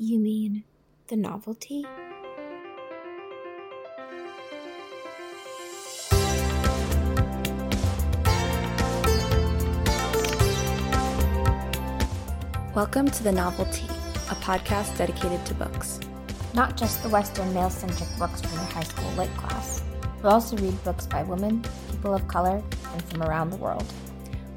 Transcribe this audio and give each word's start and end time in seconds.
You 0.00 0.20
mean 0.20 0.62
the 1.08 1.16
novelty? 1.16 1.84
Welcome 12.76 13.10
to 13.10 13.24
The 13.24 13.32
Novel 13.32 13.64
Tea, 13.72 13.86
a 13.86 14.36
podcast 14.36 14.96
dedicated 14.96 15.44
to 15.46 15.54
books. 15.54 15.98
Not 16.54 16.76
just 16.76 17.02
the 17.02 17.08
Western 17.08 17.52
male 17.52 17.68
centric 17.68 18.08
books 18.20 18.40
from 18.40 18.52
your 18.52 18.60
high 18.66 18.82
school 18.82 19.10
lit 19.16 19.36
class. 19.36 19.82
We'll 20.22 20.30
also 20.30 20.56
read 20.58 20.84
books 20.84 21.08
by 21.08 21.24
women, 21.24 21.64
people 21.90 22.14
of 22.14 22.28
color, 22.28 22.62
and 22.92 23.02
from 23.02 23.24
around 23.24 23.50
the 23.50 23.56
world. 23.56 23.92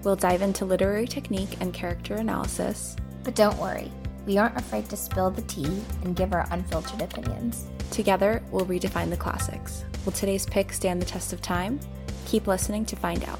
We'll 0.04 0.16
dive 0.16 0.44
into 0.44 0.66
literary 0.66 1.08
technique 1.08 1.58
and 1.60 1.74
character 1.74 2.14
analysis. 2.14 2.96
But 3.24 3.34
don't 3.34 3.58
worry, 3.58 3.92
we 4.26 4.38
aren't 4.38 4.58
afraid 4.58 4.90
to 4.90 4.98
spill 4.98 5.32
the 5.32 5.42
tea 5.44 5.82
and 6.04 6.16
give 6.16 6.34
our 6.34 6.48
unfiltered 6.52 7.02
opinions. 7.02 7.68
Together, 7.92 8.42
we'll 8.52 8.66
redefine 8.66 9.10
the 9.10 9.18
classics. 9.18 9.84
Will 10.06 10.12
today's 10.12 10.46
pick 10.46 10.72
stand 10.72 11.02
the 11.02 11.06
test 11.06 11.34
of 11.34 11.42
time? 11.42 11.80
Keep 12.26 12.48
listening 12.48 12.86
to 12.86 12.96
find 12.96 13.24
out. 13.26 13.40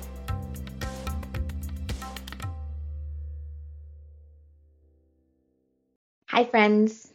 Hi, 6.28 6.46
friends. 6.46 7.12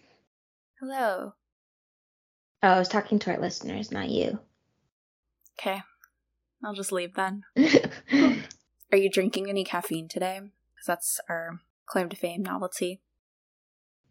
Hello. 0.79 1.33
Oh, 2.63 2.69
I 2.69 2.79
was 2.79 2.89
talking 2.89 3.19
to 3.21 3.33
our 3.33 3.41
listeners, 3.41 3.91
not 3.91 4.09
you. 4.09 4.39
Okay. 5.59 5.81
I'll 6.65 6.75
just 6.75 6.93
leave 6.93 7.15
then. 7.15 7.45
Are 8.93 8.99
you 8.99 9.11
drinking 9.11 9.49
any 9.49 9.65
caffeine 9.65 10.09
today? 10.09 10.41
Because 10.41 10.87
that's 10.87 11.21
our 11.29 11.61
claim 11.87 12.09
to 12.09 12.17
fame 12.17 12.43
novelty. 12.43 13.01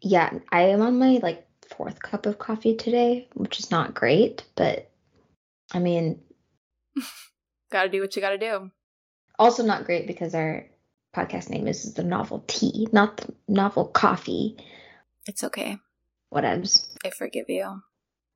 Yeah, 0.00 0.30
I 0.50 0.62
am 0.62 0.82
on 0.82 0.98
my 0.98 1.18
like 1.22 1.46
fourth 1.76 2.00
cup 2.00 2.26
of 2.26 2.38
coffee 2.38 2.76
today, 2.76 3.28
which 3.34 3.58
is 3.58 3.70
not 3.70 3.94
great, 3.94 4.44
but 4.54 4.90
I 5.72 5.78
mean, 5.78 6.20
Gotta 7.70 7.88
do 7.88 8.00
what 8.00 8.14
you 8.14 8.22
gotta 8.22 8.38
do. 8.38 8.70
also 9.38 9.64
not 9.64 9.84
great 9.84 10.06
because 10.06 10.34
our 10.34 10.66
podcast 11.14 11.50
name 11.50 11.66
is 11.66 11.94
the 11.94 12.04
novel 12.04 12.44
tea, 12.46 12.86
not 12.92 13.16
the 13.16 13.34
novel 13.48 13.86
coffee. 13.86 14.56
It's 15.26 15.42
okay. 15.42 15.78
Whatevs. 16.32 16.88
I 17.04 17.10
forgive 17.10 17.46
you. 17.48 17.82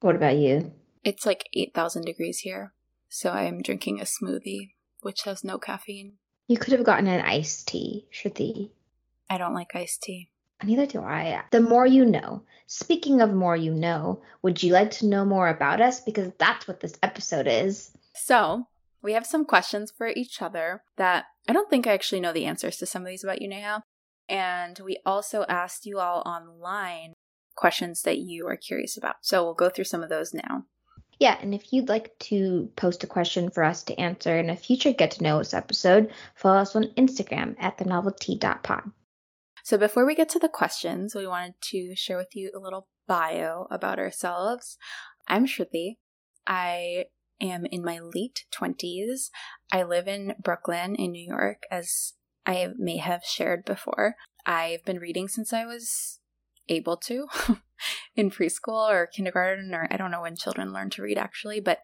What 0.01 0.17
about 0.17 0.37
you? 0.37 0.73
It's 1.05 1.25
like 1.25 1.49
8,000 1.55 2.05
degrees 2.05 2.39
here, 2.41 2.73
so 3.09 3.31
I 3.31 3.45
am 3.45 3.63
drinking 3.63 4.01
a 4.01 4.05
smoothie, 4.05 4.71
which 5.01 5.23
has 5.23 5.45
no 5.45 5.59
caffeine. 5.59 6.15
You 6.49 6.59
could 6.59 6.73
have 6.73 6.85
gotten 6.85 7.07
an 7.07 7.21
iced 7.21 7.69
tea, 7.69 8.07
Shruti. 8.13 8.71
I 9.29 9.39
don't 9.39 9.55
like 9.55 9.75
iced 9.75 10.03
tea. 10.03 10.31
Neither 10.63 10.87
do 10.87 11.01
I. 11.01 11.43
The 11.51 11.61
more 11.61 11.87
you 11.87 12.05
know. 12.05 12.43
Speaking 12.67 13.21
of 13.21 13.33
more 13.33 13.57
you 13.57 13.75
know, 13.75 14.23
would 14.43 14.63
you 14.63 14.73
like 14.73 14.91
to 14.93 15.07
know 15.07 15.25
more 15.25 15.49
about 15.49 15.81
us? 15.81 16.01
Because 16.01 16.31
that's 16.39 16.69
what 16.69 16.81
this 16.81 16.95
episode 17.03 17.47
is. 17.49 17.91
So, 18.15 18.67
we 19.03 19.15
have 19.15 19.27
some 19.27 19.45
questions 19.45 19.91
for 19.91 20.09
each 20.09 20.43
other 20.43 20.83
that 20.97 21.25
I 21.49 21.53
don't 21.53 21.71
think 21.71 21.87
I 21.87 21.95
actually 21.95 22.21
know 22.21 22.33
the 22.33 22.45
answers 22.45 22.77
to 22.77 22.87
some 22.87 23.03
of 23.03 23.09
these 23.09 23.25
about 23.25 23.43
you, 23.43 23.49
Neha. 23.49 23.83
And 24.29 24.79
we 24.79 24.99
also 25.05 25.45
asked 25.49 25.87
you 25.87 25.99
all 25.99 26.23
online 26.25 27.15
questions 27.57 28.03
that 28.03 28.19
you 28.19 28.47
are 28.47 28.57
curious 28.57 28.97
about. 28.97 29.17
So, 29.23 29.43
we'll 29.43 29.55
go 29.55 29.69
through 29.69 29.85
some 29.85 30.03
of 30.03 30.09
those 30.09 30.33
now. 30.33 30.65
Yeah, 31.19 31.37
and 31.43 31.55
if 31.55 31.73
you'd 31.73 31.89
like 31.91 32.19
to 32.21 32.71
post 32.77 33.05
a 33.05 33.07
question 33.07 33.51
for 33.51 33.63
us 33.63 33.83
to 33.85 34.01
answer 34.01 34.39
in 34.39 34.49
a 34.49 34.57
future 34.57 34.93
Get 34.93 35.11
to 35.13 35.23
Know 35.23 35.41
Us 35.41 35.53
episode, 35.53 36.13
follow 36.35 36.59
us 36.59 36.75
on 36.75 36.85
Instagram 36.97 37.57
at 37.59 37.77
the 37.77 37.85
novelty.pod. 37.85 38.91
So, 39.63 39.77
before 39.77 40.07
we 40.07 40.15
get 40.15 40.29
to 40.31 40.39
the 40.39 40.49
questions, 40.49 41.15
we 41.15 41.27
wanted 41.27 41.55
to 41.71 41.95
share 41.95 42.17
with 42.17 42.35
you 42.35 42.51
a 42.55 42.59
little 42.59 42.89
bio 43.07 43.67
about 43.71 43.99
ourselves. 43.99 44.79
I'm 45.29 45.47
Shruti. 45.47 45.97
I 46.47 47.07
am 47.41 47.67
in 47.67 47.85
my 47.85 48.01
late 48.01 48.45
20s. 48.53 49.31
I 49.73 49.83
live 49.83 50.09
in 50.09 50.35
Brooklyn, 50.43 50.95
in 50.95 51.13
New 51.13 51.27
York, 51.27 51.63
as 51.71 52.15
I 52.47 52.69
may 52.77 52.97
have 52.99 53.25
shared 53.25 53.65
before. 53.65 54.17
I've 54.47 54.85
been 54.85 54.99
reading 54.99 55.29
since 55.29 55.53
I 55.53 55.67
was 55.67 56.21
able 56.69 56.97
to 56.97 57.27
in 58.17 58.31
preschool 58.31 58.89
or 58.91 59.07
kindergarten, 59.07 59.75
or 59.75 59.87
I 59.91 59.97
don't 59.97 60.11
know 60.11 60.23
when 60.23 60.37
children 60.37 60.73
learn 60.73 60.91
to 60.91 61.03
read 61.03 61.19
actually, 61.19 61.61
but 61.61 61.79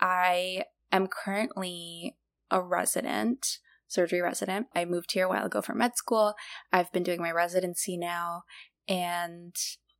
I 0.00 0.64
am 0.92 1.06
currently 1.06 2.16
a 2.50 2.60
resident 2.60 3.58
surgery 3.88 4.20
resident. 4.20 4.66
I 4.74 4.84
moved 4.84 5.12
here 5.12 5.26
a 5.26 5.28
while 5.28 5.46
ago 5.46 5.60
for 5.60 5.74
med 5.74 5.96
school. 5.96 6.34
I've 6.72 6.92
been 6.92 7.02
doing 7.02 7.20
my 7.20 7.30
residency 7.30 7.96
now, 7.96 8.44
and 8.88 9.54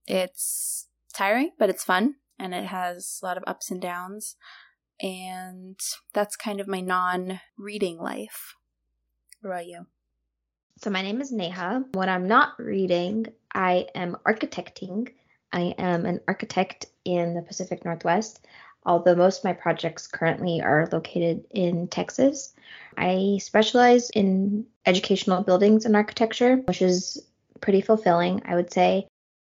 it's 0.06 0.88
tiring, 1.12 1.52
but 1.58 1.70
it's 1.70 1.84
fun, 1.84 2.16
and 2.38 2.54
it 2.54 2.66
has 2.66 3.20
a 3.22 3.26
lot 3.26 3.36
of 3.36 3.44
ups 3.46 3.70
and 3.70 3.80
downs. 3.80 4.36
And 5.00 5.78
that's 6.14 6.36
kind 6.36 6.60
of 6.60 6.68
my 6.68 6.80
non 6.80 7.40
reading 7.58 7.98
life. 7.98 8.54
What 9.40 9.50
about 9.50 9.66
you? 9.66 9.86
So, 10.78 10.90
my 10.90 11.02
name 11.02 11.20
is 11.20 11.32
Neha. 11.32 11.84
When 11.92 12.08
I'm 12.08 12.28
not 12.28 12.58
reading, 12.58 13.26
I 13.54 13.86
am 13.94 14.16
architecting. 14.26 15.08
I 15.52 15.74
am 15.78 16.04
an 16.04 16.20
architect 16.28 16.86
in 17.04 17.34
the 17.34 17.42
Pacific 17.42 17.84
Northwest, 17.84 18.44
although 18.86 19.16
most 19.16 19.38
of 19.38 19.44
my 19.44 19.52
projects 19.52 20.06
currently 20.06 20.62
are 20.62 20.88
located 20.92 21.44
in 21.50 21.88
Texas. 21.88 22.54
I 22.96 23.38
specialize 23.42 24.08
in 24.10 24.66
educational 24.86 25.42
buildings 25.42 25.84
and 25.84 25.96
architecture, 25.96 26.56
which 26.56 26.80
is 26.80 27.22
pretty 27.60 27.80
fulfilling, 27.80 28.42
I 28.46 28.54
would 28.54 28.72
say. 28.72 29.08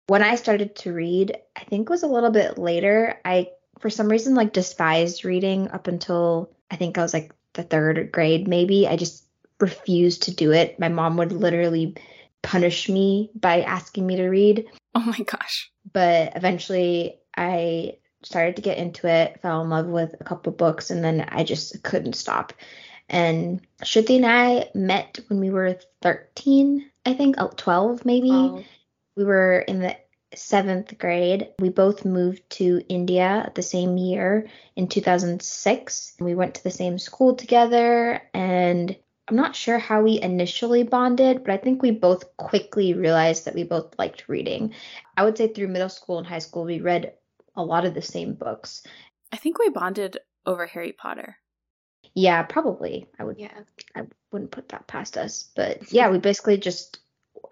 When 0.06 0.22
I 0.22 0.36
started 0.36 0.76
to 0.76 0.92
read, 0.92 1.36
I 1.56 1.64
think 1.64 1.88
it 1.88 1.90
was 1.90 2.04
a 2.04 2.08
little 2.08 2.30
bit 2.30 2.56
later. 2.56 3.20
I, 3.24 3.50
for 3.80 3.90
some 3.90 4.08
reason, 4.08 4.36
like 4.36 4.52
despised 4.52 5.24
reading 5.24 5.68
up 5.70 5.88
until 5.88 6.50
I 6.70 6.76
think 6.76 6.96
I 6.96 7.02
was 7.02 7.12
like 7.12 7.32
the 7.54 7.64
third 7.64 8.12
grade, 8.12 8.46
maybe. 8.46 8.86
I 8.86 8.96
just 8.96 9.24
refused 9.60 10.24
to 10.24 10.34
do 10.34 10.52
it. 10.52 10.78
My 10.78 10.88
mom 10.88 11.16
would 11.16 11.32
literally 11.32 11.96
punish 12.42 12.88
me 12.88 13.30
by 13.34 13.62
asking 13.62 14.06
me 14.06 14.16
to 14.16 14.28
read. 14.28 14.66
Oh 14.94 15.00
my 15.00 15.24
gosh. 15.24 15.72
But 15.92 16.36
eventually 16.36 17.18
I 17.36 17.96
started 18.26 18.56
to 18.56 18.62
get 18.62 18.78
into 18.78 19.06
it, 19.06 19.40
fell 19.40 19.62
in 19.62 19.70
love 19.70 19.86
with 19.86 20.14
a 20.20 20.24
couple 20.24 20.52
books, 20.52 20.90
and 20.90 21.02
then 21.02 21.28
I 21.28 21.44
just 21.44 21.82
couldn't 21.84 22.14
stop. 22.14 22.52
And 23.08 23.60
Shruti 23.84 24.16
and 24.16 24.26
I 24.26 24.68
met 24.74 25.20
when 25.28 25.38
we 25.38 25.50
were 25.50 25.78
13, 26.02 26.90
I 27.06 27.14
think, 27.14 27.36
oh, 27.38 27.52
12 27.56 28.04
maybe. 28.04 28.66
We 29.16 29.24
were 29.24 29.60
in 29.60 29.78
the 29.78 29.96
seventh 30.34 30.98
grade. 30.98 31.48
We 31.60 31.68
both 31.68 32.04
moved 32.04 32.50
to 32.50 32.82
India 32.88 33.52
the 33.54 33.62
same 33.62 33.96
year 33.96 34.48
in 34.74 34.88
2006. 34.88 36.14
We 36.18 36.34
went 36.34 36.56
to 36.56 36.64
the 36.64 36.70
same 36.70 36.98
school 36.98 37.36
together, 37.36 38.20
and 38.34 38.94
I'm 39.28 39.36
not 39.36 39.54
sure 39.54 39.78
how 39.78 40.02
we 40.02 40.20
initially 40.20 40.82
bonded, 40.82 41.44
but 41.44 41.52
I 41.52 41.58
think 41.58 41.80
we 41.80 41.92
both 41.92 42.36
quickly 42.36 42.92
realized 42.92 43.44
that 43.44 43.54
we 43.54 43.62
both 43.62 43.96
liked 43.98 44.28
reading. 44.28 44.74
I 45.16 45.24
would 45.24 45.38
say 45.38 45.46
through 45.46 45.68
middle 45.68 45.88
school 45.88 46.18
and 46.18 46.26
high 46.26 46.40
school, 46.40 46.64
we 46.64 46.80
read 46.80 47.12
a 47.56 47.64
lot 47.64 47.84
of 47.84 47.94
the 47.94 48.02
same 48.02 48.34
books. 48.34 48.82
I 49.32 49.36
think 49.36 49.58
we 49.58 49.70
bonded 49.70 50.18
over 50.44 50.66
Harry 50.66 50.92
Potter. 50.92 51.36
Yeah, 52.14 52.42
probably. 52.42 53.08
I 53.18 53.24
would. 53.24 53.38
Yeah. 53.38 53.58
I 53.94 54.02
wouldn't 54.32 54.50
put 54.52 54.68
that 54.70 54.86
past 54.86 55.16
us. 55.18 55.50
But 55.54 55.92
yeah, 55.92 56.10
we 56.10 56.18
basically 56.18 56.56
just. 56.58 57.00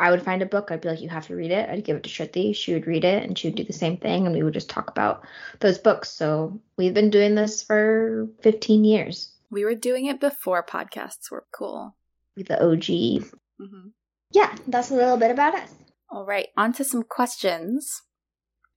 I 0.00 0.10
would 0.10 0.22
find 0.22 0.42
a 0.42 0.46
book. 0.46 0.70
I'd 0.70 0.80
be 0.80 0.88
like, 0.88 1.00
"You 1.00 1.08
have 1.08 1.26
to 1.28 1.36
read 1.36 1.50
it." 1.50 1.68
I'd 1.68 1.84
give 1.84 1.96
it 1.96 2.02
to 2.04 2.08
Shruti. 2.08 2.54
She 2.54 2.72
would 2.72 2.86
read 2.86 3.04
it, 3.04 3.22
and 3.22 3.38
she 3.38 3.48
would 3.48 3.54
do 3.56 3.64
the 3.64 3.72
same 3.72 3.96
thing, 3.96 4.26
and 4.26 4.34
we 4.34 4.42
would 4.42 4.54
just 4.54 4.70
talk 4.70 4.90
about 4.90 5.24
those 5.60 5.78
books. 5.78 6.10
So 6.10 6.60
we've 6.76 6.94
been 6.94 7.10
doing 7.10 7.34
this 7.34 7.62
for 7.62 8.28
15 8.42 8.84
years. 8.84 9.32
We 9.50 9.64
were 9.64 9.74
doing 9.76 10.06
it 10.06 10.20
before 10.20 10.64
podcasts 10.64 11.30
were 11.30 11.46
cool. 11.52 11.94
The 12.36 12.60
OG. 12.60 13.24
hmm 13.58 13.88
Yeah, 14.32 14.54
that's 14.66 14.90
a 14.90 14.94
little 14.96 15.16
bit 15.16 15.30
about 15.30 15.54
us. 15.54 15.70
All 16.10 16.24
right, 16.24 16.48
on 16.56 16.72
to 16.74 16.84
some 16.84 17.02
questions. 17.04 18.02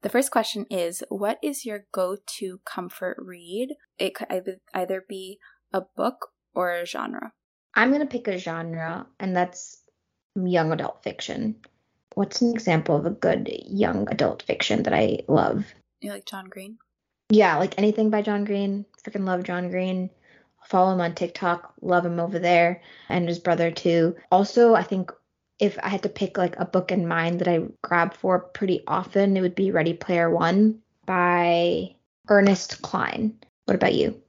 The 0.02 0.10
first 0.10 0.32
question 0.32 0.66
is 0.70 1.04
What 1.10 1.38
is 1.42 1.66
your 1.66 1.86
go 1.92 2.18
to 2.38 2.60
comfort 2.66 3.18
read? 3.20 3.76
It 3.98 4.16
could 4.16 4.28
either, 4.30 4.58
either 4.74 5.04
be 5.08 5.40
a 5.74 5.82
book 5.82 6.30
or 6.54 6.72
a 6.72 6.86
genre. 6.86 7.34
I'm 7.74 7.92
gonna 7.92 8.06
pick 8.06 8.28
a 8.28 8.38
genre, 8.38 9.08
and 9.20 9.36
that's 9.36 9.82
young 10.36 10.72
adult 10.72 11.04
fiction. 11.04 11.56
What's 12.16 12.42
an 12.42 12.52
example 12.52 12.96
of 12.96 13.06
a 13.06 13.12
good 13.12 13.50
young 13.66 14.08
adult 14.10 14.42
fiction 14.44 14.84
that 14.84 14.94
I 14.94 15.20
love? 15.28 15.66
You 16.02 16.12
like 16.12 16.26
John 16.26 16.46
Green? 16.46 16.78
Yeah, 17.30 17.58
like 17.58 17.78
anything 17.78 18.10
by 18.10 18.22
John 18.22 18.46
Green. 18.46 18.86
Freaking 19.04 19.26
love 19.26 19.44
John 19.44 19.70
Green. 19.70 20.10
Follow 20.66 20.94
him 20.94 21.02
on 21.02 21.16
TikTok. 21.16 21.74
Love 21.82 22.06
him 22.06 22.20
over 22.20 22.40
there. 22.40 22.82
And 23.10 23.28
his 23.28 23.40
brother 23.40 23.72
too. 23.72 24.16
Also, 24.32 24.76
I 24.76 24.84
think 24.84 25.12
if 25.60 25.78
I 25.82 25.90
had 25.90 26.04
to 26.04 26.10
pick 26.10 26.38
like 26.38 26.56
a 26.58 26.66
book 26.66 26.92
in 26.92 27.08
mind 27.08 27.40
that 27.40 27.48
I 27.48 27.68
grab 27.82 28.14
for 28.14 28.40
pretty 28.40 28.84
often, 28.88 29.36
it 29.36 29.42
would 29.42 29.56
be 29.56 29.72
Ready 29.72 29.94
Player 29.94 30.30
One 30.30 30.80
by 31.06 31.96
Ernest 32.30 32.82
Cline. 32.82 33.38
What 33.66 33.76
about 33.76 33.96
you? 33.96 34.22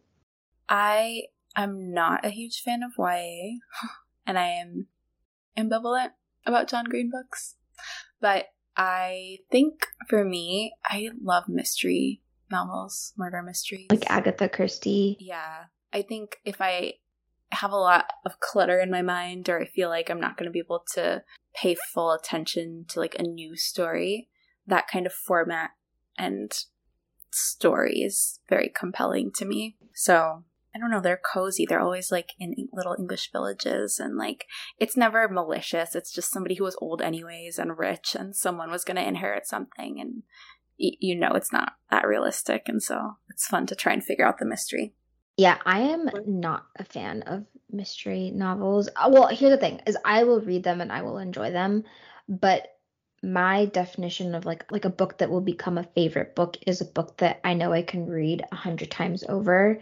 I 0.69 1.25
am 1.57 1.93
not 1.93 2.25
a 2.25 2.31
huge 2.31 2.63
fan 2.63 2.83
of 2.83 2.93
YA, 2.99 3.59
and 4.27 4.39
I 4.39 4.49
am 4.49 4.87
ambivalent 5.57 6.13
about 6.47 6.69
John 6.69 6.85
Green 6.85 7.11
books, 7.11 7.57
but 8.21 8.47
I 8.77 9.39
think 9.51 9.87
for 10.09 10.25
me, 10.25 10.73
I 10.85 11.11
love 11.21 11.49
mystery 11.49 12.23
novels, 12.51 13.13
murder 13.17 13.43
mysteries. 13.43 13.89
Like 13.91 14.11
Agatha 14.11 14.49
Christie. 14.49 15.17
Yeah. 15.21 15.65
I 15.93 16.03
think 16.03 16.37
if 16.45 16.61
I 16.61 16.95
have 17.53 17.73
a 17.73 17.77
lot 17.77 18.13
of 18.25 18.41
clutter 18.41 18.79
in 18.79 18.91
my 18.91 19.03
mind 19.03 19.49
or 19.49 19.61
I 19.61 19.67
feel 19.67 19.89
like 19.89 20.11
I'm 20.11 20.21
not 20.21 20.37
going 20.37 20.47
to 20.47 20.53
be 20.53 20.59
able 20.59 20.85
to 20.95 21.23
pay 21.55 21.77
full 21.93 22.13
attention 22.13 22.85
to 22.89 23.01
like 23.01 23.17
a 23.19 23.23
new 23.23 23.57
story, 23.57 24.29
that 24.67 24.89
kind 24.89 25.07
of 25.07 25.13
format 25.13 25.71
and 26.19 26.53
story 27.31 28.01
is 28.01 28.41
very 28.49 28.71
compelling 28.75 29.31
to 29.37 29.45
me. 29.45 29.77
So 29.95 30.45
I 30.75 30.79
don't 30.79 30.91
know, 30.91 31.01
they're 31.01 31.21
cozy. 31.21 31.67
They're 31.67 31.81
always 31.81 32.13
like 32.13 32.33
in 32.39 32.55
little 32.73 32.95
English 32.99 33.33
villages 33.33 33.99
and 33.99 34.17
like 34.17 34.45
it's 34.79 34.97
never 34.97 35.29
malicious. 35.29 35.95
It's 35.95 36.13
just 36.13 36.31
somebody 36.31 36.57
who 36.57 36.65
was 36.65 36.77
old 36.81 37.01
anyways 37.01 37.59
and 37.59 37.79
rich 37.79 38.15
and 38.15 38.37
someone 38.37 38.71
was 38.71 38.85
going 38.85 38.97
to 38.97 39.07
inherit 39.07 39.47
something 39.47 40.01
and 40.01 40.23
y- 40.79 40.97
you 41.01 41.17
know 41.17 41.33
it's 41.33 41.53
not 41.53 41.75
that 41.91 42.07
realistic 42.07 42.69
and 42.69 42.83
so 42.83 43.15
it's 43.31 43.47
fun 43.47 43.67
to 43.67 43.75
try 43.75 43.93
and 43.93 44.05
figure 44.05 44.27
out 44.27 44.39
the 44.39 44.47
mystery. 44.47 44.95
Yeah, 45.39 45.59
I 45.65 45.81
am 45.83 46.11
not 46.27 46.67
a 46.77 46.85
fan 46.85 47.23
of 47.23 47.47
mystery 47.71 48.33
novels. 48.33 48.89
Uh, 48.97 49.09
well, 49.13 49.29
here's 49.29 49.53
the 49.53 49.57
thing 49.57 49.81
is 49.87 49.97
I 50.05 50.25
will 50.25 50.41
read 50.41 50.65
them 50.65 50.81
and 50.81 50.91
I 50.91 51.03
will 51.03 51.19
enjoy 51.19 51.53
them, 51.53 51.85
but 52.29 52.77
my 53.23 53.67
definition 53.67 54.35
of 54.35 54.45
like 54.45 54.71
like 54.73 54.85
a 54.85 54.91
book 54.91 55.19
that 55.19 55.31
will 55.31 55.41
become 55.41 55.79
a 55.79 55.85
favorite 55.95 56.35
book 56.35 56.57
is 56.67 56.81
a 56.81 56.85
book 56.85 57.19
that 57.19 57.41
I 57.45 57.55
know 57.55 57.73
I 57.73 57.83
can 57.83 58.09
read 58.09 58.45
a 58.51 58.57
hundred 58.57 58.91
times 58.91 59.23
over. 59.29 59.81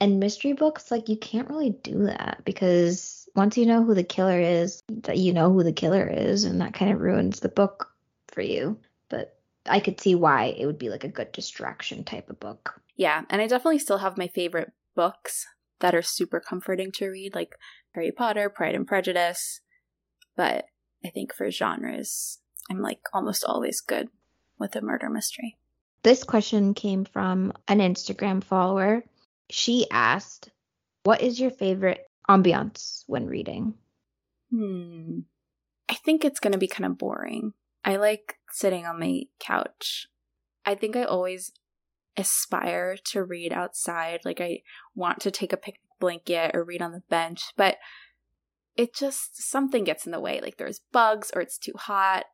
And 0.00 0.18
mystery 0.18 0.54
books, 0.54 0.90
like 0.90 1.08
you 1.08 1.16
can't 1.16 1.48
really 1.48 1.70
do 1.70 2.06
that 2.06 2.42
because 2.44 3.28
once 3.36 3.56
you 3.56 3.64
know 3.64 3.84
who 3.84 3.94
the 3.94 4.02
killer 4.02 4.40
is, 4.40 4.82
that 4.88 5.18
you 5.18 5.32
know 5.32 5.52
who 5.52 5.62
the 5.62 5.72
killer 5.72 6.08
is, 6.08 6.42
and 6.42 6.60
that 6.60 6.74
kind 6.74 6.92
of 6.92 7.00
ruins 7.00 7.38
the 7.38 7.48
book 7.48 7.92
for 8.26 8.40
you. 8.40 8.76
But 9.08 9.38
I 9.66 9.78
could 9.78 10.00
see 10.00 10.16
why 10.16 10.46
it 10.46 10.66
would 10.66 10.78
be 10.78 10.90
like 10.90 11.04
a 11.04 11.08
good 11.08 11.30
distraction 11.30 12.02
type 12.02 12.28
of 12.28 12.40
book. 12.40 12.80
Yeah, 12.96 13.22
and 13.30 13.40
I 13.40 13.46
definitely 13.46 13.78
still 13.78 13.98
have 13.98 14.18
my 14.18 14.26
favorite 14.26 14.72
books 14.96 15.46
that 15.80 15.94
are 15.94 16.02
super 16.02 16.40
comforting 16.40 16.90
to 16.92 17.08
read, 17.08 17.34
like 17.34 17.54
Harry 17.94 18.10
Potter, 18.10 18.48
Pride 18.48 18.74
and 18.74 18.86
Prejudice. 18.86 19.60
But 20.36 20.64
I 21.04 21.10
think 21.10 21.32
for 21.32 21.50
genres, 21.50 22.40
I'm 22.68 22.80
like 22.80 23.00
almost 23.12 23.44
always 23.44 23.80
good 23.80 24.08
with 24.58 24.74
a 24.74 24.80
murder 24.80 25.08
mystery. 25.08 25.56
This 26.02 26.24
question 26.24 26.74
came 26.74 27.04
from 27.04 27.52
an 27.68 27.78
Instagram 27.78 28.42
follower 28.42 29.04
she 29.50 29.86
asked, 29.90 30.50
What 31.04 31.20
is 31.20 31.40
your 31.40 31.50
favorite 31.50 32.06
ambiance 32.28 33.04
when 33.06 33.26
reading? 33.26 33.74
Hmm. 34.50 35.20
I 35.88 35.94
think 35.94 36.24
it's 36.24 36.40
going 36.40 36.52
to 36.52 36.58
be 36.58 36.68
kind 36.68 36.84
of 36.84 36.98
boring. 36.98 37.52
I 37.84 37.96
like 37.96 38.38
sitting 38.50 38.86
on 38.86 38.98
my 38.98 39.22
couch. 39.38 40.08
I 40.64 40.74
think 40.74 40.96
I 40.96 41.04
always 41.04 41.52
aspire 42.16 42.96
to 43.04 43.24
read 43.24 43.52
outside. 43.52 44.20
Like, 44.24 44.40
I 44.40 44.62
want 44.94 45.20
to 45.20 45.30
take 45.30 45.52
a 45.52 45.56
picnic 45.56 45.80
blanket 46.00 46.52
or 46.54 46.64
read 46.64 46.82
on 46.82 46.92
the 46.92 47.02
bench, 47.08 47.52
but 47.56 47.76
it 48.76 48.94
just 48.94 49.42
something 49.42 49.84
gets 49.84 50.06
in 50.06 50.12
the 50.12 50.20
way. 50.20 50.40
Like, 50.40 50.56
there's 50.58 50.80
bugs 50.92 51.30
or 51.34 51.40
it's 51.40 51.58
too 51.58 51.74
hot 51.76 52.24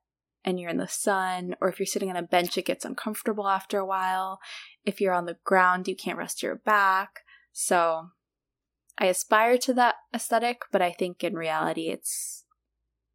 and 0.44 0.58
you're 0.58 0.70
in 0.70 0.76
the 0.76 0.88
sun, 0.88 1.54
or 1.60 1.68
if 1.68 1.78
you're 1.78 1.86
sitting 1.86 2.10
on 2.10 2.16
a 2.16 2.22
bench, 2.22 2.58
it 2.58 2.66
gets 2.66 2.84
uncomfortable 2.84 3.46
after 3.46 3.78
a 3.78 3.86
while. 3.86 4.40
If 4.84 5.00
you're 5.00 5.14
on 5.14 5.26
the 5.26 5.36
ground, 5.44 5.86
you 5.86 5.94
can't 5.94 6.18
rest 6.18 6.42
your 6.42 6.56
back. 6.56 7.20
So 7.52 8.08
I 8.98 9.06
aspire 9.06 9.56
to 9.58 9.74
that 9.74 9.96
aesthetic, 10.12 10.62
but 10.72 10.82
I 10.82 10.90
think 10.90 11.22
in 11.22 11.34
reality, 11.34 11.88
it's 11.90 12.44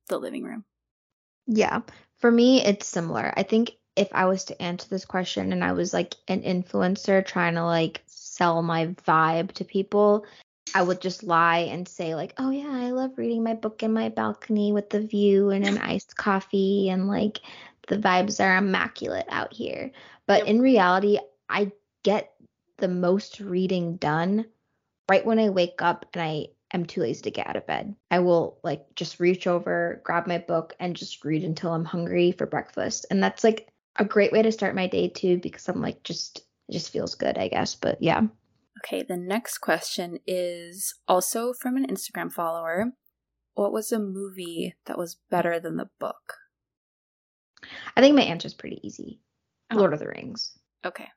the 0.08 0.18
living 0.18 0.44
room. 0.44 0.64
Yeah. 1.46 1.82
For 2.18 2.32
me, 2.32 2.64
it's 2.64 2.88
similar. 2.88 3.34
I 3.36 3.44
think 3.44 3.72
if 3.98 4.10
I 4.14 4.26
was 4.26 4.46
to 4.46 4.62
answer 4.62 4.88
this 4.88 5.06
question 5.06 5.52
and 5.52 5.64
I 5.64 5.74
was 5.74 5.92
like 5.92 6.16
an 6.28 6.44
influencer 6.44 7.26
trying 7.26 7.56
to 7.56 7.66
like 7.66 8.04
sell 8.06 8.62
my 8.62 8.88
vibe 9.08 9.52
to 9.54 9.66
people, 9.66 10.26
I 10.76 10.84
would 10.84 11.02
just 11.02 11.24
lie 11.24 11.60
and 11.72 11.88
say 11.88 12.14
like, 12.14 12.34
"Oh 12.38 12.52
yeah, 12.52 12.70
I 12.70 12.92
love 12.92 13.18
reading 13.18 13.44
my 13.44 13.56
book 13.56 13.82
in 13.82 13.92
my 13.92 14.10
balcony 14.10 14.72
with 14.72 14.92
the 14.92 15.02
view 15.02 15.50
and 15.50 15.66
an 15.66 15.80
iced 15.80 16.16
coffee 16.16 16.90
and 16.90 17.08
like 17.08 17.40
the 17.88 17.98
vibes 17.98 18.44
are 18.44 18.58
immaculate 18.58 19.26
out 19.30 19.52
here." 19.52 19.92
But 20.28 20.40
yep. 20.40 20.48
in 20.48 20.62
reality, 20.62 21.18
I 21.50 21.72
get 22.04 22.34
the 22.78 22.88
most 22.88 23.40
reading 23.40 23.96
done 23.96 24.46
right 25.10 25.26
when 25.26 25.40
I 25.40 25.50
wake 25.50 25.82
up 25.82 26.06
and 26.14 26.22
I 26.22 26.48
am 26.72 26.86
too 26.86 27.02
lazy 27.02 27.24
to 27.24 27.32
get 27.32 27.48
out 27.48 27.56
of 27.56 27.66
bed. 27.66 27.96
I 28.12 28.20
will 28.20 28.60
like 28.64 28.94
just 28.96 29.20
reach 29.20 29.48
over, 29.48 30.02
grab 30.04 30.28
my 30.28 30.38
book 30.38 30.76
and 30.80 30.96
just 30.96 31.26
read 31.26 31.44
until 31.44 31.74
I'm 31.74 31.86
hungry 31.86 32.32
for 32.32 32.46
breakfast. 32.46 33.08
And 33.10 33.24
that's 33.24 33.44
like 33.44 33.72
a 33.98 34.06
great 34.06 34.32
way 34.32 34.42
to 34.42 34.52
start 34.52 34.76
my 34.76 34.88
day 34.88 35.10
too 35.10 35.38
because 35.38 35.68
I'm 35.68 35.82
like 35.82 36.04
just 36.04 36.40
it 36.68 36.74
just 36.74 36.92
feels 36.92 37.16
good, 37.16 37.38
I 37.38 37.48
guess. 37.48 37.76
But 37.76 37.98
yeah. 38.02 38.22
Okay, 38.80 39.04
the 39.04 39.18
next 39.18 39.58
question 39.60 40.20
is 40.28 40.94
also 41.08 41.54
from 41.54 41.78
an 41.78 41.88
Instagram 41.88 42.32
follower. 42.32 42.94
What 43.56 43.74
was 43.74 43.92
a 43.92 44.00
movie 44.00 44.76
that 44.86 44.98
was 44.98 45.18
better 45.32 45.60
than 45.60 45.78
the 45.78 45.90
book? 46.00 46.36
I 47.96 48.02
think 48.02 48.16
my 48.16 48.22
answer 48.22 48.46
is 48.46 48.54
pretty 48.54 48.80
easy. 48.84 49.20
Oh. 49.72 49.78
Lord 49.78 49.94
of 49.94 50.00
the 50.00 50.08
Rings. 50.08 50.58
Okay. 50.86 51.08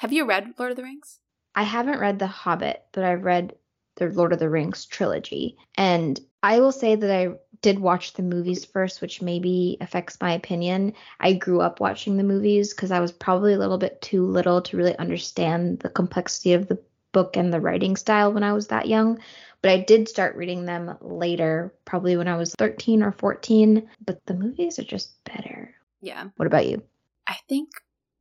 Have 0.00 0.12
you 0.12 0.26
read 0.26 0.52
Lord 0.58 0.72
of 0.72 0.76
the 0.76 0.82
Rings? 0.82 1.20
I 1.54 1.62
haven't 1.62 1.98
read 1.98 2.18
The 2.18 2.26
Hobbit, 2.26 2.82
but 2.92 3.04
I've 3.04 3.24
read 3.24 3.54
the 3.96 4.08
Lord 4.10 4.34
of 4.34 4.38
the 4.38 4.50
Rings 4.50 4.84
trilogy. 4.84 5.56
And 5.76 6.20
I 6.46 6.60
will 6.60 6.70
say 6.70 6.94
that 6.94 7.10
I 7.10 7.34
did 7.60 7.80
watch 7.80 8.12
the 8.12 8.22
movies 8.22 8.64
first, 8.64 9.00
which 9.00 9.20
maybe 9.20 9.78
affects 9.80 10.20
my 10.20 10.32
opinion. 10.32 10.92
I 11.18 11.32
grew 11.32 11.60
up 11.60 11.80
watching 11.80 12.16
the 12.16 12.22
movies 12.22 12.72
because 12.72 12.92
I 12.92 13.00
was 13.00 13.10
probably 13.10 13.54
a 13.54 13.58
little 13.58 13.78
bit 13.78 14.00
too 14.00 14.24
little 14.24 14.62
to 14.62 14.76
really 14.76 14.96
understand 14.96 15.80
the 15.80 15.88
complexity 15.88 16.52
of 16.52 16.68
the 16.68 16.80
book 17.10 17.36
and 17.36 17.52
the 17.52 17.60
writing 17.60 17.96
style 17.96 18.32
when 18.32 18.44
I 18.44 18.52
was 18.52 18.68
that 18.68 18.86
young. 18.86 19.18
But 19.60 19.72
I 19.72 19.78
did 19.78 20.08
start 20.08 20.36
reading 20.36 20.66
them 20.66 20.96
later, 21.00 21.74
probably 21.84 22.16
when 22.16 22.28
I 22.28 22.36
was 22.36 22.54
13 22.56 23.02
or 23.02 23.10
14. 23.10 23.90
But 24.04 24.24
the 24.26 24.34
movies 24.34 24.78
are 24.78 24.84
just 24.84 25.24
better. 25.24 25.74
Yeah. 26.00 26.28
What 26.36 26.46
about 26.46 26.68
you? 26.68 26.80
I 27.26 27.38
think 27.48 27.70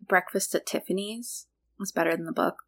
Breakfast 0.01 0.55
at 0.55 0.65
Tiffany's 0.65 1.45
was 1.77 1.91
better 1.91 2.17
than 2.17 2.25
the 2.25 2.31
book. 2.31 2.63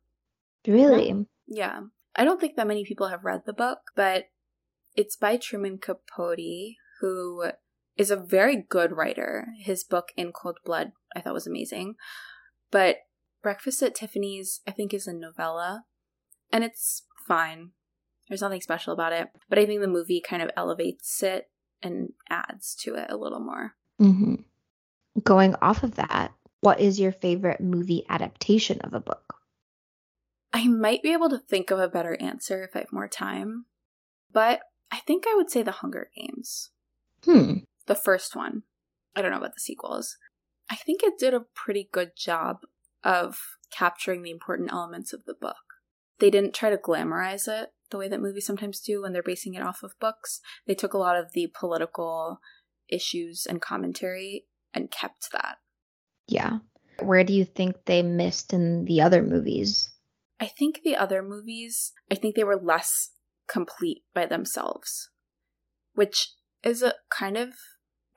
Really? 0.67 1.25
Yeah. 1.47 1.79
I 2.15 2.25
don't 2.25 2.39
think 2.39 2.57
that 2.57 2.67
many 2.67 2.85
people 2.85 3.07
have 3.07 3.25
read 3.25 3.41
the 3.47 3.53
book, 3.53 3.79
but 3.95 4.25
it's 4.97 5.15
by 5.15 5.37
Truman 5.37 5.77
Capote, 5.77 6.75
who 6.99 7.51
is 7.95 8.11
a 8.11 8.17
very 8.17 8.57
good 8.57 8.91
writer. 8.91 9.47
His 9.59 9.83
book 9.83 10.09
In 10.17 10.33
Cold 10.33 10.57
Blood 10.65 10.91
I 11.15 11.21
thought 11.21 11.33
was 11.33 11.47
amazing. 11.47 11.95
But 12.71 12.97
Breakfast 13.41 13.81
at 13.83 13.95
Tiffany's 13.95 14.59
I 14.67 14.71
think 14.71 14.93
is 14.93 15.07
a 15.07 15.13
novella 15.13 15.85
and 16.51 16.63
it's 16.63 17.03
fine. 17.27 17.71
There's 18.27 18.41
nothing 18.41 18.61
special 18.61 18.91
about 18.91 19.13
it, 19.13 19.29
but 19.47 19.57
I 19.57 19.65
think 19.65 19.79
the 19.79 19.87
movie 19.87 20.21
kind 20.21 20.41
of 20.41 20.49
elevates 20.57 21.23
it 21.23 21.49
and 21.81 22.09
adds 22.29 22.75
to 22.81 22.95
it 22.95 23.09
a 23.09 23.15
little 23.15 23.39
more. 23.39 23.75
Mm-hmm. 24.01 24.35
Going 25.23 25.55
off 25.61 25.83
of 25.83 25.95
that, 25.95 26.33
what 26.59 26.79
is 26.79 26.99
your 26.99 27.11
favorite 27.11 27.61
movie 27.61 28.05
adaptation 28.09 28.81
of 28.81 28.93
a 28.93 28.99
book? 28.99 29.35
I 30.51 30.67
might 30.67 31.03
be 31.03 31.13
able 31.13 31.29
to 31.29 31.37
think 31.37 31.71
of 31.71 31.79
a 31.79 31.87
better 31.87 32.17
answer 32.19 32.63
if 32.63 32.75
I 32.75 32.79
have 32.79 32.91
more 32.91 33.07
time, 33.07 33.65
but 34.33 34.61
I 34.91 34.99
think 34.99 35.25
I 35.27 35.35
would 35.35 35.49
say 35.49 35.63
The 35.63 35.71
Hunger 35.71 36.09
Games. 36.15 36.71
Hmm. 37.23 37.59
The 37.87 37.95
first 37.95 38.35
one. 38.35 38.63
I 39.15 39.21
don't 39.21 39.31
know 39.31 39.37
about 39.37 39.55
the 39.55 39.61
sequels. 39.61 40.17
I 40.69 40.75
think 40.75 41.01
it 41.03 41.17
did 41.17 41.33
a 41.33 41.45
pretty 41.55 41.89
good 41.91 42.11
job 42.15 42.59
of 43.03 43.39
capturing 43.71 44.21
the 44.21 44.31
important 44.31 44.71
elements 44.71 45.13
of 45.13 45.25
the 45.25 45.33
book. 45.33 45.55
They 46.19 46.29
didn't 46.29 46.53
try 46.53 46.69
to 46.69 46.77
glamorize 46.77 47.47
it 47.47 47.69
the 47.89 47.97
way 47.97 48.07
that 48.07 48.21
movies 48.21 48.45
sometimes 48.45 48.81
do 48.81 49.01
when 49.01 49.13
they're 49.13 49.23
basing 49.23 49.53
it 49.53 49.63
off 49.63 49.83
of 49.83 49.97
books. 49.99 50.41
They 50.65 50.75
took 50.75 50.93
a 50.93 50.97
lot 50.97 51.17
of 51.17 51.31
the 51.33 51.51
political 51.57 52.39
issues 52.89 53.45
and 53.47 53.61
commentary 53.61 54.45
and 54.73 54.91
kept 54.91 55.31
that. 55.31 55.57
Yeah. 56.27 56.59
Where 57.01 57.23
do 57.23 57.33
you 57.33 57.45
think 57.45 57.85
they 57.85 58.01
missed 58.01 58.53
in 58.53 58.85
the 58.85 59.01
other 59.01 59.21
movies? 59.21 59.91
I 60.39 60.47
think 60.47 60.81
the 60.83 60.95
other 60.95 61.21
movies, 61.21 61.93
I 62.11 62.15
think 62.15 62.35
they 62.35 62.43
were 62.43 62.59
less 62.59 63.11
complete 63.47 64.03
by 64.13 64.25
themselves, 64.25 65.09
which 65.93 66.33
is 66.63 66.81
a 66.81 66.95
kind 67.09 67.37
of 67.37 67.53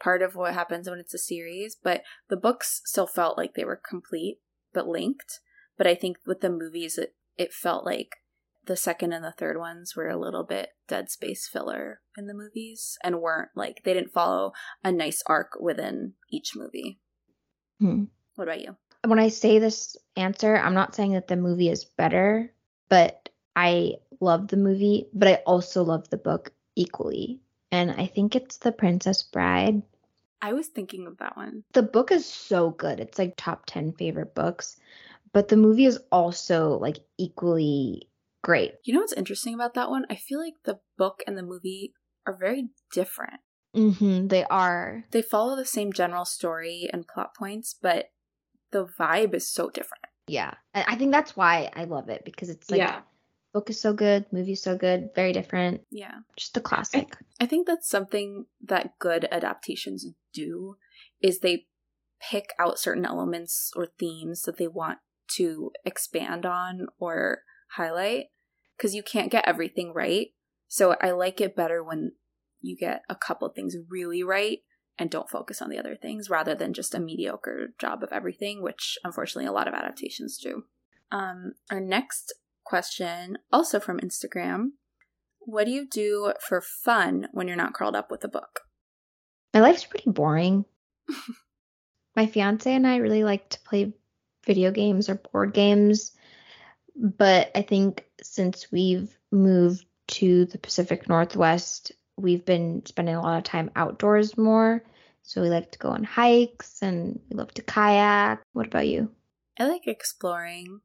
part 0.02 0.22
of 0.22 0.34
what 0.34 0.54
happens 0.54 0.88
when 0.88 0.98
it's 0.98 1.14
a 1.14 1.18
series, 1.18 1.76
but 1.82 2.02
the 2.28 2.36
books 2.36 2.80
still 2.84 3.06
felt 3.06 3.36
like 3.36 3.54
they 3.54 3.64
were 3.64 3.80
complete 3.88 4.38
but 4.72 4.88
linked. 4.88 5.40
But 5.76 5.86
I 5.86 5.94
think 5.94 6.18
with 6.26 6.40
the 6.40 6.50
movies, 6.50 6.98
it, 6.98 7.14
it 7.36 7.52
felt 7.52 7.84
like 7.84 8.16
the 8.66 8.76
second 8.76 9.12
and 9.12 9.24
the 9.24 9.32
third 9.32 9.58
ones 9.58 9.94
were 9.96 10.08
a 10.08 10.18
little 10.18 10.44
bit 10.44 10.70
dead 10.88 11.10
space 11.10 11.48
filler 11.48 12.00
in 12.16 12.26
the 12.26 12.34
movies 12.34 12.98
and 13.02 13.20
weren't 13.20 13.50
like, 13.54 13.82
they 13.84 13.94
didn't 13.94 14.12
follow 14.12 14.52
a 14.84 14.92
nice 14.92 15.22
arc 15.26 15.52
within 15.60 16.14
each 16.30 16.52
movie. 16.54 17.00
Hmm. 17.78 18.04
What 18.34 18.44
about 18.48 18.60
you? 18.60 18.76
When 19.06 19.18
I 19.18 19.28
say 19.28 19.58
this 19.58 19.96
answer, 20.16 20.56
I'm 20.56 20.74
not 20.74 20.94
saying 20.94 21.12
that 21.12 21.28
the 21.28 21.36
movie 21.36 21.70
is 21.70 21.84
better, 21.84 22.52
but 22.90 23.30
I 23.56 23.94
love 24.20 24.48
the 24.48 24.56
movie, 24.56 25.08
but 25.12 25.28
I 25.28 25.34
also 25.46 25.82
love 25.82 26.08
the 26.10 26.16
book 26.16 26.52
equally. 26.76 27.40
And 27.72 27.90
I 27.90 28.06
think 28.06 28.36
it's 28.36 28.58
The 28.58 28.72
Princess 28.72 29.22
Bride. 29.22 29.82
I 30.42 30.52
was 30.54 30.68
thinking 30.68 31.06
of 31.06 31.18
that 31.18 31.36
one. 31.36 31.64
The 31.72 31.82
book 31.82 32.10
is 32.10 32.26
so 32.26 32.70
good. 32.70 33.00
It's 33.00 33.18
like 33.18 33.34
top 33.36 33.66
10 33.66 33.92
favorite 33.92 34.34
books, 34.34 34.76
but 35.32 35.48
the 35.48 35.56
movie 35.56 35.84
is 35.84 35.98
also 36.10 36.78
like 36.78 36.98
equally 37.18 38.08
great. 38.42 38.72
You 38.84 38.94
know 38.94 39.00
what's 39.00 39.12
interesting 39.12 39.54
about 39.54 39.74
that 39.74 39.90
one? 39.90 40.06
I 40.08 40.14
feel 40.16 40.40
like 40.40 40.54
the 40.64 40.80
book 40.96 41.22
and 41.26 41.36
the 41.36 41.42
movie 41.42 41.92
are 42.26 42.36
very 42.36 42.70
different. 42.92 43.40
Mm-hmm, 43.76 44.28
they 44.28 44.44
are. 44.44 45.04
They 45.10 45.22
follow 45.22 45.56
the 45.56 45.66
same 45.66 45.92
general 45.92 46.24
story 46.24 46.88
and 46.92 47.06
plot 47.06 47.34
points, 47.36 47.76
but 47.80 48.10
the 48.72 48.86
vibe 48.86 49.34
is 49.34 49.48
so 49.48 49.70
different. 49.70 50.04
Yeah. 50.26 50.54
I 50.74 50.96
think 50.96 51.12
that's 51.12 51.36
why 51.36 51.70
I 51.74 51.84
love 51.84 52.08
it 52.08 52.24
because 52.24 52.48
it's 52.48 52.70
like 52.70 52.78
Yeah. 52.78 53.00
Book 53.52 53.70
is 53.70 53.80
so 53.80 53.92
good, 53.92 54.26
movie 54.32 54.52
is 54.52 54.62
so 54.62 54.76
good, 54.76 55.10
very 55.14 55.32
different. 55.32 55.82
Yeah. 55.90 56.20
Just 56.36 56.56
a 56.56 56.60
classic. 56.60 57.16
I 57.40 57.46
think 57.46 57.66
that's 57.66 57.88
something 57.88 58.46
that 58.62 58.98
good 58.98 59.26
adaptations 59.30 60.06
do 60.32 60.76
is 61.20 61.40
they 61.40 61.66
pick 62.20 62.52
out 62.58 62.78
certain 62.78 63.04
elements 63.04 63.72
or 63.74 63.86
themes 63.86 64.42
that 64.42 64.58
they 64.58 64.68
want 64.68 64.98
to 65.36 65.72
expand 65.84 66.44
on 66.44 66.86
or 66.98 67.42
highlight 67.76 68.26
because 68.76 68.94
you 68.94 69.02
can't 69.02 69.30
get 69.30 69.46
everything 69.46 69.92
right. 69.94 70.28
So 70.68 70.96
I 71.00 71.10
like 71.10 71.40
it 71.40 71.56
better 71.56 71.82
when 71.82 72.12
you 72.60 72.76
get 72.76 73.02
a 73.08 73.14
couple 73.14 73.48
things 73.48 73.76
really 73.88 74.22
right 74.22 74.58
and 74.98 75.10
don't 75.10 75.30
focus 75.30 75.62
on 75.62 75.70
the 75.70 75.78
other 75.78 75.96
things 75.96 76.28
rather 76.28 76.54
than 76.54 76.74
just 76.74 76.94
a 76.94 77.00
mediocre 77.00 77.68
job 77.78 78.02
of 78.02 78.12
everything, 78.12 78.62
which 78.62 78.98
unfortunately 79.02 79.46
a 79.46 79.52
lot 79.52 79.66
of 79.66 79.74
adaptations 79.74 80.36
do. 80.36 80.64
Um, 81.10 81.54
our 81.70 81.80
next 81.80 82.34
question, 82.70 83.36
also 83.52 83.80
from 83.80 83.98
Instagram, 83.98 84.68
what 85.40 85.66
do 85.66 85.72
you 85.72 85.88
do 85.88 86.32
for 86.40 86.60
fun 86.60 87.26
when 87.32 87.48
you're 87.48 87.56
not 87.56 87.74
curled 87.74 87.96
up 87.96 88.12
with 88.12 88.22
a 88.22 88.28
book? 88.28 88.60
My 89.52 89.58
life's 89.58 89.84
pretty 89.84 90.08
boring. 90.08 90.64
My 92.16 92.26
fiance 92.26 92.72
and 92.72 92.86
I 92.86 92.98
really 92.98 93.24
like 93.24 93.48
to 93.50 93.60
play 93.60 93.92
video 94.46 94.70
games 94.70 95.08
or 95.08 95.16
board 95.16 95.52
games, 95.52 96.12
but 96.94 97.50
I 97.56 97.62
think 97.62 98.04
since 98.22 98.70
we've 98.70 99.18
moved 99.32 99.84
to 100.20 100.44
the 100.44 100.58
Pacific 100.58 101.08
Northwest, 101.08 101.90
we've 102.16 102.44
been 102.44 102.86
spending 102.86 103.16
a 103.16 103.20
lot 103.20 103.38
of 103.38 103.44
time 103.44 103.72
outdoors 103.74 104.38
more. 104.38 104.84
So 105.22 105.42
we 105.42 105.50
like 105.50 105.72
to 105.72 105.78
go 105.78 105.88
on 105.88 106.04
hikes 106.04 106.82
and 106.82 107.18
we 107.28 107.36
love 107.36 107.52
to 107.54 107.62
kayak. 107.62 108.42
What 108.52 108.68
about 108.68 108.86
you? 108.86 109.10
I 109.58 109.66
like 109.66 109.88
exploring, 109.88 110.80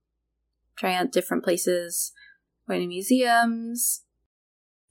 trying 0.78 0.96
out 0.96 1.12
different 1.12 1.44
places, 1.44 2.12
going 2.68 2.82
to 2.82 2.88
museums. 2.88 4.04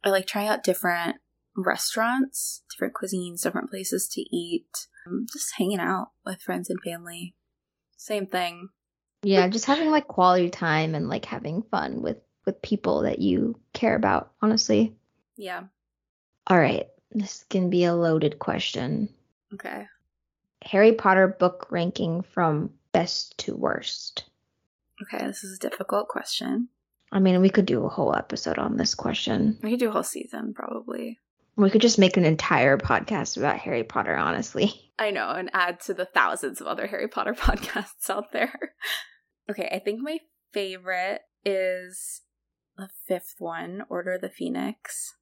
I 0.05 0.11
like 0.11 0.26
trying 0.26 0.49
out 0.49 0.64
different 0.64 1.17
restaurants, 1.57 2.62
different 2.71 2.95
cuisines, 2.95 3.43
different 3.43 3.71
places 3.71 4.09
to 4.09 4.21
eat. 4.21 4.88
Um, 5.07 5.26
just 5.33 5.55
hanging 5.57 5.81
out 5.81 6.09
with 6.25 6.41
friends 6.41 6.71
and 6.71 6.81
family. 6.85 7.35
Same 7.97 8.26
thing. 8.26 8.69
Yeah, 9.23 9.49
just 9.49 9.64
having 9.64 9.91
like 9.91 10.07
quality 10.07 10.50
time 10.50 10.95
and 10.95 11.09
like 11.09 11.25
having 11.25 11.62
fun 11.71 12.03
with 12.03 12.19
with 12.45 12.61
people 12.61 13.03
that 13.03 13.21
you 13.21 13.59
care 13.73 13.97
about, 13.97 14.33
honestly. 14.43 14.95
Yeah. 15.37 15.64
All 16.47 16.59
right, 16.59 16.87
this 17.11 17.45
can 17.49 17.71
be 17.71 17.85
a 17.85 17.95
loaded 17.95 18.38
question. 18.38 19.09
Okay. 19.55 19.87
Harry 20.62 20.93
Potter 20.93 21.29
book 21.29 21.69
ranking 21.71 22.23
from 22.23 22.71
best 22.93 23.38
to 23.38 23.55
worst. 23.55 24.25
Okay, 25.02 25.26
this 25.26 25.42
is 25.42 25.56
a 25.56 25.68
difficult 25.68 26.08
question. 26.08 26.68
I 27.12 27.20
mean, 27.20 27.40
we 27.40 27.50
could 27.50 27.66
do 27.66 27.84
a 27.84 27.88
whole 27.88 28.14
episode 28.14 28.58
on 28.58 28.76
this 28.76 28.94
question. 28.94 29.58
We 29.62 29.70
could 29.70 29.80
do 29.80 29.88
a 29.88 29.92
whole 29.92 30.02
season, 30.02 30.54
probably. 30.54 31.18
We 31.56 31.70
could 31.70 31.80
just 31.80 31.98
make 31.98 32.16
an 32.16 32.24
entire 32.24 32.76
podcast 32.76 33.36
about 33.36 33.58
Harry 33.58 33.84
Potter, 33.84 34.16
honestly. 34.16 34.72
I 34.98 35.10
know, 35.10 35.30
and 35.30 35.50
add 35.52 35.80
to 35.82 35.94
the 35.94 36.04
thousands 36.04 36.60
of 36.60 36.66
other 36.66 36.86
Harry 36.86 37.08
Potter 37.08 37.34
podcasts 37.38 38.08
out 38.10 38.32
there. 38.32 38.74
okay, 39.50 39.68
I 39.72 39.78
think 39.78 40.00
my 40.00 40.18
favorite 40.52 41.22
is 41.44 42.22
the 42.76 42.88
fifth 43.06 43.36
one, 43.38 43.84
Order 43.88 44.14
of 44.14 44.20
the 44.20 44.28
Phoenix. 44.28 45.14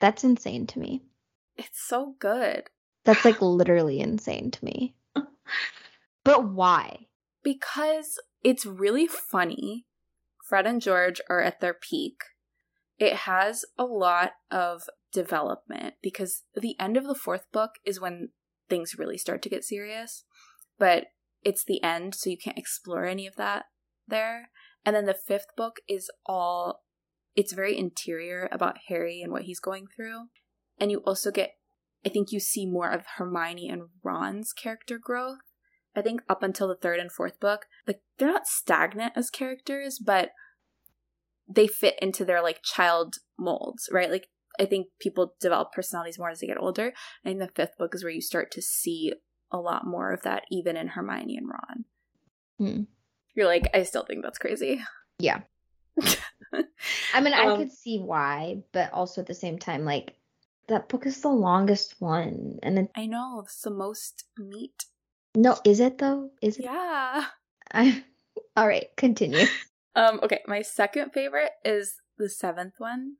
That's 0.00 0.24
insane 0.24 0.66
to 0.68 0.78
me. 0.78 1.02
It's 1.56 1.80
so 1.80 2.14
good. 2.18 2.64
That's 3.04 3.24
like 3.24 3.40
literally 3.40 4.00
insane 4.00 4.50
to 4.50 4.64
me. 4.64 4.94
But 6.24 6.50
why? 6.50 7.08
because 7.48 8.18
it's 8.42 8.66
really 8.66 9.06
funny. 9.06 9.86
Fred 10.48 10.66
and 10.66 10.80
George 10.80 11.20
are 11.28 11.42
at 11.42 11.60
their 11.60 11.74
peak. 11.74 12.16
It 12.98 13.14
has 13.14 13.64
a 13.76 13.84
lot 13.84 14.32
of 14.50 14.82
development 15.12 15.94
because 16.02 16.44
the 16.54 16.74
end 16.80 16.96
of 16.96 17.04
the 17.04 17.14
fourth 17.14 17.50
book 17.52 17.72
is 17.84 18.00
when 18.00 18.30
things 18.68 18.98
really 18.98 19.18
start 19.18 19.42
to 19.42 19.48
get 19.48 19.64
serious, 19.64 20.24
but 20.78 21.06
it's 21.42 21.64
the 21.64 21.82
end, 21.82 22.14
so 22.14 22.30
you 22.30 22.36
can't 22.36 22.58
explore 22.58 23.04
any 23.04 23.26
of 23.26 23.36
that 23.36 23.66
there. 24.06 24.50
And 24.84 24.96
then 24.96 25.06
the 25.06 25.14
fifth 25.14 25.46
book 25.56 25.76
is 25.88 26.10
all, 26.26 26.82
it's 27.36 27.52
very 27.52 27.76
interior 27.78 28.48
about 28.50 28.78
Harry 28.88 29.22
and 29.22 29.32
what 29.32 29.42
he's 29.42 29.60
going 29.60 29.86
through. 29.94 30.26
And 30.78 30.90
you 30.90 30.98
also 31.00 31.30
get, 31.30 31.52
I 32.04 32.08
think 32.08 32.32
you 32.32 32.40
see 32.40 32.66
more 32.66 32.90
of 32.90 33.04
Hermione 33.16 33.68
and 33.68 33.82
Ron's 34.02 34.52
character 34.52 34.98
growth. 34.98 35.38
I 35.98 36.02
think 36.02 36.22
up 36.28 36.42
until 36.42 36.68
the 36.68 36.76
third 36.76 37.00
and 37.00 37.10
fourth 37.10 37.40
book, 37.40 37.66
like 37.86 38.00
they're 38.18 38.32
not 38.32 38.46
stagnant 38.46 39.14
as 39.16 39.30
characters, 39.30 39.98
but 39.98 40.30
they 41.48 41.66
fit 41.66 41.96
into 42.00 42.24
their 42.24 42.42
like 42.42 42.60
child 42.62 43.16
molds, 43.38 43.88
right? 43.92 44.10
Like 44.10 44.28
I 44.60 44.64
think 44.64 44.88
people 45.00 45.34
develop 45.40 45.72
personalities 45.72 46.18
more 46.18 46.30
as 46.30 46.40
they 46.40 46.46
get 46.46 46.60
older. 46.60 46.92
And 47.24 47.40
the 47.40 47.48
fifth 47.48 47.76
book 47.78 47.94
is 47.94 48.02
where 48.04 48.12
you 48.12 48.20
start 48.20 48.50
to 48.52 48.62
see 48.62 49.12
a 49.50 49.58
lot 49.58 49.86
more 49.86 50.12
of 50.12 50.22
that, 50.22 50.42
even 50.50 50.76
in 50.76 50.88
Hermione 50.88 51.36
and 51.36 51.48
Ron. 51.48 51.84
Hmm. 52.58 52.82
You're 53.34 53.46
like, 53.46 53.70
I 53.72 53.84
still 53.84 54.04
think 54.04 54.22
that's 54.22 54.38
crazy. 54.38 54.82
Yeah. 55.18 55.40
I 57.14 57.20
mean, 57.20 57.34
I 57.34 57.46
Um, 57.46 57.58
could 57.58 57.72
see 57.72 57.98
why, 57.98 58.62
but 58.72 58.92
also 58.92 59.20
at 59.20 59.26
the 59.26 59.34
same 59.34 59.58
time, 59.58 59.84
like, 59.84 60.16
that 60.66 60.88
book 60.88 61.06
is 61.06 61.20
the 61.20 61.28
longest 61.28 61.96
one. 62.00 62.58
And 62.62 62.78
it, 62.78 62.90
I 62.94 63.06
know 63.06 63.40
it's 63.44 63.62
the 63.62 63.70
most 63.70 64.24
meat. 64.36 64.84
No, 65.38 65.56
is 65.64 65.80
it 65.80 65.98
though? 65.98 66.30
Is 66.42 66.58
it? 66.58 66.64
Yeah. 66.64 67.24
I, 67.72 68.02
all 68.56 68.66
right, 68.66 68.88
continue. 68.96 69.46
Um. 69.96 70.20
Okay. 70.22 70.40
My 70.46 70.62
second 70.62 71.10
favorite 71.10 71.50
is 71.64 71.94
the 72.18 72.28
seventh 72.28 72.74
one, 72.78 73.16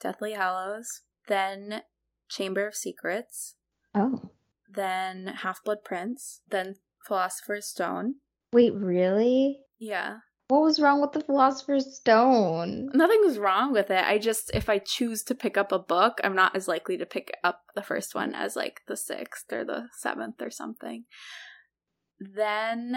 Deathly 0.00 0.32
Hallows. 0.32 1.02
Then 1.28 1.82
Chamber 2.30 2.66
of 2.66 2.74
Secrets. 2.74 3.56
Oh, 3.94 4.30
Then 4.66 5.26
Half 5.26 5.62
Blood 5.62 5.84
Prince. 5.84 6.40
Then 6.48 6.76
Philosopher's 7.06 7.66
Stone. 7.66 8.14
wait, 8.52 8.72
really? 8.72 9.58
Yeah. 9.78 10.18
What 10.48 10.62
was 10.62 10.80
wrong 10.80 11.02
with 11.02 11.12
the 11.12 11.20
Philosopher's 11.20 11.96
Stone? 11.96 12.90
Nothing's 12.94 13.38
wrong 13.38 13.72
with 13.72 13.90
it. 13.90 14.02
I 14.04 14.16
just, 14.18 14.50
if 14.54 14.70
I 14.70 14.78
choose 14.78 15.22
to 15.24 15.34
pick 15.34 15.58
up 15.58 15.70
a 15.70 15.78
book, 15.78 16.18
I'm 16.24 16.34
not 16.34 16.56
as 16.56 16.66
likely 16.68 16.96
to 16.96 17.04
pick 17.06 17.32
up 17.44 17.60
the 17.74 17.82
first 17.82 18.14
one 18.14 18.34
as 18.34 18.56
like 18.56 18.80
the 18.86 18.96
sixth 18.96 19.52
or 19.52 19.64
the 19.64 19.88
seventh 19.98 20.40
or 20.40 20.50
something. 20.50 21.04
Then 22.34 22.96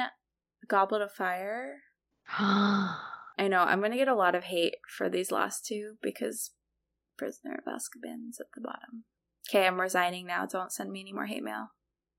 Goblet 0.67 1.01
of 1.01 1.12
Fire. 1.12 1.82
I 2.29 3.48
know, 3.50 3.62
I'm 3.62 3.82
gonna 3.82 3.98
get 3.98 4.08
a 4.08 4.15
lot 4.15 4.36
of 4.36 4.46
hate 4.46 4.75
for 4.88 5.10
these 5.10 5.32
last 5.32 5.65
two 5.65 5.96
because 6.01 6.51
Prisoner 7.17 7.55
of 7.55 7.72
Azkaban's 7.72 8.39
at 8.39 8.48
the 8.53 8.62
bottom. 8.62 9.05
Okay, 9.50 9.65
I'm 9.65 9.79
resigning 9.79 10.25
now. 10.25 10.46
Don't 10.46 10.72
send 10.72 10.91
me 10.91 11.01
any 11.01 11.13
more 11.13 11.25
hate 11.25 11.44
mail. 11.44 11.67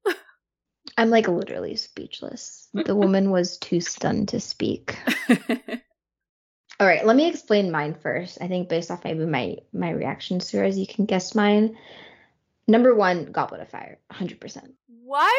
I'm 0.97 1.11
like 1.11 1.29
literally 1.29 1.77
speechless. 1.77 2.69
The 2.73 2.95
woman 2.95 3.31
was 3.33 3.59
too 3.59 3.81
stunned 3.81 4.29
to 4.29 4.41
speak. 4.41 4.97
All 6.79 6.87
right, 6.87 7.07
let 7.07 7.17
me 7.17 7.29
explain 7.29 7.71
mine 7.71 7.95
first. 7.95 8.39
I 8.41 8.49
think 8.49 8.69
based 8.69 8.91
off 8.91 9.05
maybe 9.05 9.25
my 9.25 9.57
my 9.73 9.91
reactions 9.91 10.49
to 10.49 10.65
as 10.65 10.79
you 10.79 10.87
can 10.87 11.07
guess 11.07 11.35
mine. 11.35 11.77
Number 12.69 12.95
one, 12.95 13.27
Goblet 13.27 13.61
of 13.61 13.69
Fire, 13.69 13.99
100%. 14.13 14.73
what? 14.89 15.35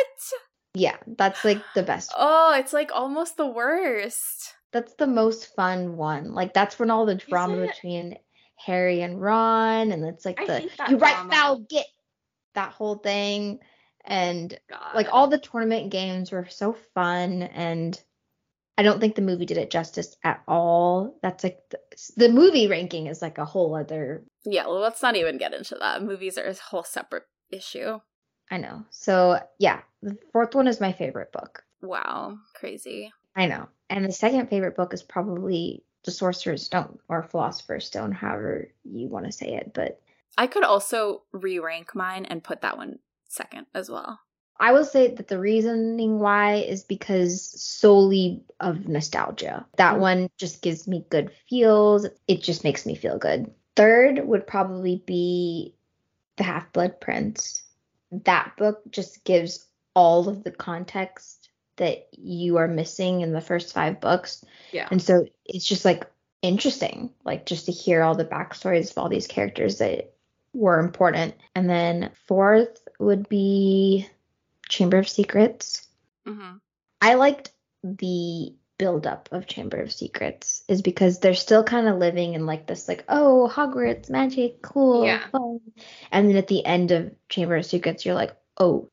Yeah, 0.78 0.98
that's 1.18 1.44
like 1.44 1.62
the 1.76 1.84
best. 1.84 2.14
Oh, 2.18 2.56
it's 2.58 2.74
like 2.74 2.92
almost 2.94 3.38
the 3.38 3.48
worst. 3.48 4.56
That's 4.72 4.94
the 4.96 5.08
most 5.08 5.56
fun 5.56 5.98
one. 5.98 6.34
Like 6.34 6.54
that's 6.54 6.78
when 6.78 6.92
all 6.92 7.06
the 7.06 7.16
drama 7.16 7.58
it? 7.60 7.72
between 7.72 8.18
Harry 8.58 9.02
and 9.02 9.22
Ron, 9.22 9.92
and 9.92 10.06
it's 10.06 10.26
like 10.26 10.40
I 10.42 10.46
the 10.46 10.60
hate 10.60 10.78
that 10.78 10.90
you 10.90 10.98
right 10.98 11.14
drama. 11.14 11.34
foul 11.34 11.66
get 11.70 11.86
that 12.54 12.74
whole 12.74 12.96
thing, 12.96 13.60
and 14.06 14.58
God. 14.70 14.96
like 14.96 15.08
all 15.12 15.28
the 15.28 15.38
tournament 15.38 15.92
games 15.92 16.32
were 16.32 16.48
so 16.50 16.76
fun 16.94 17.44
and 17.44 18.02
i 18.78 18.84
don't 18.84 19.00
think 19.00 19.16
the 19.16 19.22
movie 19.22 19.46
did 19.46 19.58
it 19.58 19.70
justice 19.70 20.16
at 20.24 20.42
all 20.48 21.18
that's 21.22 21.44
like 21.44 21.60
the, 21.72 21.80
the 22.16 22.30
movie 22.30 22.68
ranking 22.68 23.08
is 23.08 23.22
like 23.22 23.38
a 23.38 23.46
whole 23.46 23.76
other 23.76 24.24
Yeah, 24.46 24.66
well, 24.68 24.80
let's 24.80 25.02
not 25.02 25.16
even 25.18 25.38
get 25.38 25.54
into 25.54 25.76
that. 25.76 26.02
Movies 26.04 26.38
are 26.38 26.46
a 26.46 26.54
whole 26.54 26.84
separate 26.84 27.26
issue. 27.52 28.00
I 28.52 28.58
know 28.58 28.84
so 28.90 29.40
yeah 29.60 29.82
the 30.02 30.18
fourth 30.32 30.56
one 30.56 30.68
is 30.68 30.80
my 30.82 30.92
favorite 30.92 31.32
book 31.32 31.64
Wow, 31.82 32.38
crazy. 32.56 33.12
i 33.36 33.46
know 33.46 33.68
and 33.90 34.04
the 34.06 34.12
second 34.12 34.50
favorite 34.50 34.76
book 34.76 34.94
is 34.94 35.04
probably 35.04 35.84
the 36.06 36.12
sorcerer's 36.12 36.64
stone 36.64 37.00
or 37.08 37.24
philosopher's 37.24 37.86
stone 37.86 38.12
however 38.12 38.70
you 38.84 39.08
want 39.08 39.26
to 39.26 39.32
say 39.32 39.56
it 39.56 39.74
but 39.74 40.02
I 40.40 40.46
could 40.46 40.64
also 40.64 41.24
re 41.32 41.58
rank 41.58 41.96
mine 41.96 42.26
and 42.26 42.44
put 42.44 42.62
that 42.62 42.78
one 42.78 43.00
second 43.28 43.66
as 43.74 43.90
well. 43.90 44.20
I 44.60 44.72
will 44.72 44.86
say 44.86 45.08
that 45.16 45.28
the 45.28 45.40
reasoning 45.40 46.20
why 46.20 46.58
is 46.58 46.84
because 46.84 47.60
solely 47.60 48.44
of 48.60 48.88
nostalgia. 48.88 49.66
That 49.78 49.96
Mm. 49.96 50.00
one 50.00 50.30
just 50.38 50.62
gives 50.62 50.88
me 50.88 51.08
good 51.10 51.32
feels. 51.50 52.06
It 52.28 52.44
just 52.44 52.64
makes 52.64 52.86
me 52.86 52.94
feel 52.94 53.18
good. 53.18 53.52
Third 53.76 54.28
would 54.28 54.46
probably 54.46 55.02
be 55.08 55.76
The 56.38 56.44
Half 56.44 56.72
Blood 56.72 57.02
Prince. 57.02 57.64
That 58.12 58.56
book 58.58 58.82
just 58.90 59.24
gives 59.24 59.68
all 59.94 60.30
of 60.30 60.44
the 60.44 60.52
context 60.52 61.50
that 61.78 62.08
you 62.12 62.58
are 62.58 62.68
missing 62.68 63.22
in 63.22 63.34
the 63.34 63.42
first 63.42 63.74
five 63.74 64.02
books. 64.02 64.44
Yeah. 64.72 64.88
And 64.90 65.02
so 65.02 65.28
it's 65.46 65.66
just 65.66 65.86
like 65.86 66.10
interesting, 66.42 67.14
like 67.24 67.46
just 67.46 67.66
to 67.66 67.72
hear 67.72 68.04
all 68.04 68.16
the 68.16 68.26
backstories 68.26 68.92
of 68.92 68.98
all 68.98 69.10
these 69.10 69.28
characters 69.28 69.78
that 69.78 70.14
were 70.54 70.80
important. 70.80 71.36
And 71.56 71.70
then 71.70 72.12
fourth 72.28 72.88
would 73.00 73.30
be 73.30 74.08
Chamber 74.70 74.98
of 74.98 75.10
Secrets. 75.10 75.88
hmm 76.26 76.58
I 77.00 77.14
liked 77.14 77.52
the 77.84 78.56
buildup 78.78 79.30
of 79.32 79.48
Chamber 79.48 79.82
of 79.82 79.92
Secrets 79.92 80.64
is 80.68 80.82
because 80.82 81.20
they're 81.20 81.34
still 81.34 81.64
kind 81.64 81.88
of 81.88 81.98
living 81.98 82.34
in 82.34 82.46
like 82.46 82.68
this 82.68 82.88
like 82.88 83.04
oh 83.10 83.50
Hogwarts 83.52 84.10
magic 84.10 84.62
cool 84.62 85.06
Yeah. 85.06 85.28
fun. 85.32 85.60
And 86.12 86.30
then 86.30 86.36
at 86.38 86.48
the 86.48 86.66
end 86.66 86.92
of 86.92 87.12
Chamber 87.30 87.56
of 87.58 87.66
Secrets 87.66 88.06
you're 88.06 88.16
like 88.16 88.36
oh 88.58 88.90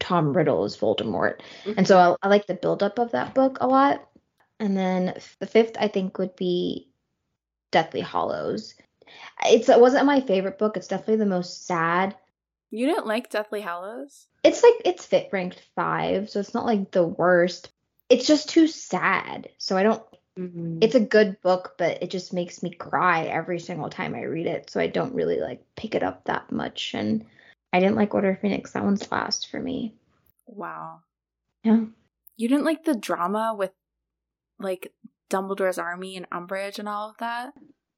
Tom 0.00 0.32
Riddle 0.36 0.64
is 0.64 0.76
Voldemort. 0.76 1.40
And 1.76 1.86
so 1.86 1.98
I, 1.98 2.26
I 2.26 2.28
like 2.28 2.46
the 2.46 2.54
buildup 2.54 2.98
of 2.98 3.12
that 3.12 3.34
book 3.34 3.58
a 3.60 3.66
lot. 3.68 4.08
And 4.58 4.76
then 4.76 5.14
the 5.38 5.46
fifth 5.46 5.76
I 5.78 5.88
think 5.88 6.18
would 6.18 6.34
be 6.34 6.88
Deathly 7.70 8.00
Hallows 8.00 8.74
it's 9.44 9.68
it 9.68 9.80
wasn't 9.80 10.06
my 10.06 10.20
favorite 10.20 10.58
book. 10.58 10.76
It's 10.76 10.88
definitely 10.88 11.16
the 11.16 11.26
most 11.26 11.66
sad. 11.66 12.16
You 12.70 12.86
didn't 12.86 13.06
like 13.06 13.30
Deathly 13.30 13.60
Hallows? 13.60 14.26
it's 14.42 14.62
like 14.62 14.74
it's 14.84 15.04
fit 15.06 15.28
ranked 15.32 15.60
five, 15.74 16.30
so 16.30 16.40
it's 16.40 16.54
not 16.54 16.66
like 16.66 16.90
the 16.90 17.06
worst. 17.06 17.70
It's 18.08 18.26
just 18.26 18.48
too 18.48 18.66
sad. 18.66 19.48
So 19.58 19.76
I 19.76 19.82
don't 19.82 20.02
mm-hmm. 20.38 20.78
it's 20.80 20.94
a 20.94 21.00
good 21.00 21.40
book, 21.42 21.74
but 21.78 22.02
it 22.02 22.10
just 22.10 22.32
makes 22.32 22.62
me 22.62 22.70
cry 22.70 23.24
every 23.24 23.58
single 23.58 23.90
time 23.90 24.14
I 24.14 24.22
read 24.22 24.46
it. 24.46 24.70
So 24.70 24.80
I 24.80 24.86
don't 24.86 25.14
really 25.14 25.40
like 25.40 25.64
pick 25.76 25.94
it 25.94 26.02
up 26.02 26.24
that 26.24 26.52
much. 26.52 26.92
And 26.94 27.24
I 27.72 27.80
didn't 27.80 27.96
like 27.96 28.14
Order 28.14 28.30
of 28.30 28.40
Phoenix. 28.40 28.72
That 28.72 28.84
one's 28.84 29.10
last 29.10 29.50
for 29.50 29.60
me. 29.60 29.94
Wow. 30.46 31.00
Yeah. 31.64 31.84
You 32.36 32.48
didn't 32.48 32.64
like 32.64 32.84
the 32.84 32.94
drama 32.94 33.54
with 33.56 33.72
like 34.58 34.92
Dumbledore's 35.30 35.78
army 35.78 36.16
and 36.16 36.28
Umbridge 36.30 36.78
and 36.78 36.88
all 36.88 37.10
of 37.10 37.16
that? 37.18 37.52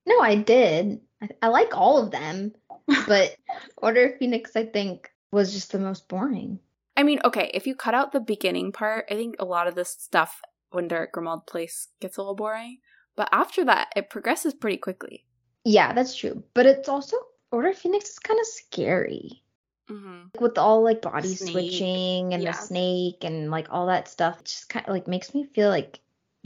No, 0.06 0.20
I 0.20 0.36
did. 0.36 1.00
I, 1.22 1.28
I 1.42 1.48
like 1.48 1.76
all 1.76 2.02
of 2.02 2.10
them, 2.10 2.54
but 3.06 3.36
Order 3.76 4.06
of 4.06 4.18
Phoenix, 4.18 4.56
I 4.56 4.64
think, 4.64 5.10
was 5.32 5.52
just 5.52 5.72
the 5.72 5.78
most 5.78 6.08
boring. 6.08 6.58
I 6.98 7.04
mean, 7.04 7.20
okay, 7.24 7.48
if 7.54 7.64
you 7.64 7.76
cut 7.76 7.94
out 7.94 8.10
the 8.10 8.18
beginning 8.18 8.72
part, 8.72 9.06
I 9.08 9.14
think 9.14 9.36
a 9.38 9.44
lot 9.44 9.68
of 9.68 9.76
this 9.76 9.90
stuff 9.90 10.42
when 10.70 10.88
they're 10.88 11.04
at 11.04 11.12
Grimmauld 11.12 11.46
Place 11.46 11.88
gets 12.00 12.16
a 12.16 12.20
little 12.20 12.34
boring. 12.34 12.78
But 13.14 13.28
after 13.30 13.64
that, 13.66 13.92
it 13.94 14.10
progresses 14.10 14.52
pretty 14.52 14.78
quickly. 14.78 15.24
Yeah, 15.64 15.92
that's 15.92 16.16
true. 16.16 16.42
But 16.54 16.66
it's 16.66 16.88
also 16.88 17.16
Order 17.52 17.68
of 17.68 17.78
Phoenix 17.78 18.10
is 18.10 18.18
kind 18.18 18.40
of 18.40 18.46
scary. 18.46 19.44
Mm-hmm. 19.90 20.42
with 20.42 20.58
all 20.58 20.84
like 20.84 21.00
body 21.00 21.34
Snake, 21.34 21.50
switching 21.50 22.34
and 22.34 22.42
yeah. 22.42 22.52
the 22.52 22.58
snake 22.58 23.24
and 23.24 23.50
like 23.50 23.68
all 23.70 23.86
that 23.86 24.06
stuff 24.06 24.38
it 24.40 24.44
just 24.44 24.68
kind 24.68 24.86
of 24.86 24.92
like 24.92 25.08
makes 25.08 25.32
me 25.32 25.46
feel 25.54 25.70
like 25.70 26.00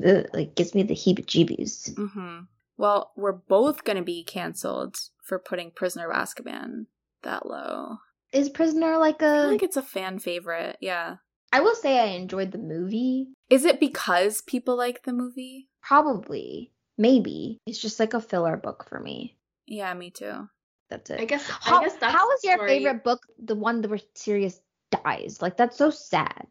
ugh, 0.07 0.27
like 0.33 0.55
gives 0.55 0.77
me 0.77 0.85
the 0.85 0.95
heebie-jeebies 0.95 1.93
Mm-hmm. 1.95 2.43
Well, 2.77 3.11
we're 3.17 3.33
both 3.33 3.83
going 3.83 3.97
to 3.97 4.05
be 4.05 4.23
canceled 4.23 4.97
for 5.21 5.41
putting 5.41 5.73
Prisoner 5.73 6.09
of 6.09 6.17
Azkaban 6.17 6.87
that 7.23 7.47
low. 7.47 7.99
Is 8.33 8.49
prisoner 8.49 8.99
like 8.99 9.23
I 9.23 9.27
feel 9.27 9.45
a 9.45 9.49
like 9.53 9.63
it's 9.63 9.77
a 9.77 9.83
fan 9.83 10.19
favorite. 10.19 10.77
Yeah. 10.81 11.17
I 11.53 11.61
will 11.61 11.75
say 11.75 11.99
i 12.01 12.07
enjoyed 12.17 12.51
the 12.51 12.59
movie 12.59 13.29
Is 13.51 13.65
it 13.67 13.79
because 13.79 14.41
people 14.43 14.77
like 14.77 15.03
the 15.03 15.13
movie? 15.13 15.69
probably 15.83 16.73
maybe 16.97 17.59
it's 17.67 17.79
just 17.79 18.01
like 18.01 18.15
a 18.15 18.21
filler 18.21 18.57
book 18.57 18.87
for 18.89 18.99
me 19.01 19.37
Yeah, 19.67 19.93
me 19.95 20.11
too. 20.11 20.49
that's 20.89 21.11
it 21.11 21.21
I 21.21 21.25
guess 21.27 21.47
how, 21.49 21.79
I 21.79 21.81
guess 21.85 21.97
that's 21.97 22.15
how 22.15 22.31
is 22.33 22.45
your 22.45 22.55
story- 22.57 22.69
favorite 22.79 23.05
book 23.05 23.21
the 23.39 23.55
one 23.55 23.81
that 23.83 23.89
where 23.91 24.01
sirius 24.15 24.61
dies 25.05 25.43
like 25.43 25.57
that's 25.57 25.77
so 25.77 25.91
sad 25.91 26.47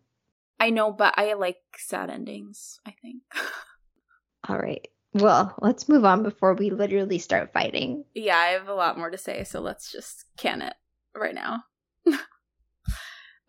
I 0.59 0.69
know, 0.69 0.91
but 0.91 1.15
I 1.17 1.33
like 1.33 1.57
sad 1.75 2.11
endings, 2.11 2.79
I 2.85 2.93
think. 3.01 3.23
all 4.47 4.57
right 4.59 4.87
well 5.13 5.55
let's 5.61 5.89
move 5.89 6.05
on 6.05 6.21
before 6.23 6.53
we 6.53 6.69
literally 6.69 7.17
start 7.17 7.51
fighting 7.53 8.05
yeah, 8.13 8.37
I 8.37 8.47
have 8.49 8.67
a 8.67 8.73
lot 8.75 8.97
more 8.97 9.09
to 9.09 9.17
say, 9.17 9.43
so 9.45 9.59
let's 9.61 9.91
just 9.91 10.25
can 10.37 10.61
it 10.61 10.73
right 11.15 11.33
now. 11.35 11.63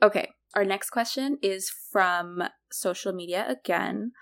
Okay, 0.02 0.30
our 0.54 0.64
next 0.64 0.90
question 0.90 1.38
is 1.42 1.70
from 1.90 2.42
social 2.70 3.12
media 3.12 3.46
again. 3.48 4.12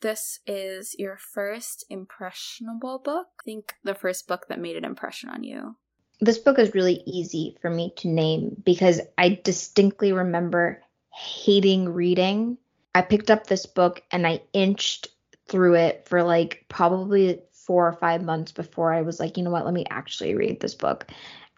This 0.00 0.40
is 0.46 0.94
your 0.98 1.18
first 1.18 1.84
impressionable 1.90 2.98
book. 2.98 3.26
I 3.40 3.44
think 3.44 3.74
the 3.84 3.94
first 3.94 4.26
book 4.26 4.46
that 4.48 4.58
made 4.58 4.76
an 4.76 4.84
impression 4.84 5.28
on 5.28 5.44
you. 5.44 5.76
this 6.20 6.38
book 6.38 6.58
is 6.58 6.74
really 6.74 7.02
easy 7.06 7.56
for 7.62 7.70
me 7.70 7.92
to 7.96 8.08
name 8.08 8.56
because 8.64 9.00
I 9.16 9.40
distinctly 9.42 10.12
remember 10.12 10.82
hating 11.12 11.88
reading. 11.88 12.58
I 12.94 13.02
picked 13.02 13.30
up 13.30 13.46
this 13.46 13.66
book 13.66 14.02
and 14.10 14.26
I 14.26 14.42
inched 14.52 15.08
through 15.48 15.74
it 15.74 16.06
for 16.08 16.22
like 16.22 16.64
probably 16.68 17.40
four 17.52 17.88
or 17.88 17.92
five 17.92 18.22
months 18.22 18.52
before 18.52 18.92
I 18.92 19.02
was 19.02 19.18
like, 19.18 19.36
you 19.36 19.42
know 19.42 19.50
what, 19.50 19.64
let 19.64 19.74
me 19.74 19.86
actually 19.90 20.34
read 20.34 20.60
this 20.60 20.74
book. 20.74 21.06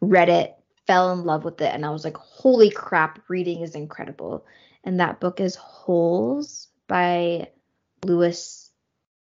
Read 0.00 0.28
it, 0.28 0.54
fell 0.92 1.12
in 1.12 1.24
love 1.24 1.42
with 1.44 1.58
it, 1.62 1.72
and 1.74 1.86
I 1.86 1.90
was 1.90 2.04
like, 2.04 2.18
holy 2.18 2.68
crap, 2.68 3.18
reading 3.28 3.62
is 3.62 3.74
incredible. 3.74 4.44
And 4.84 5.00
that 5.00 5.20
book 5.20 5.40
is 5.40 5.54
Holes 5.54 6.68
by 6.86 7.48
Louis, 8.04 8.70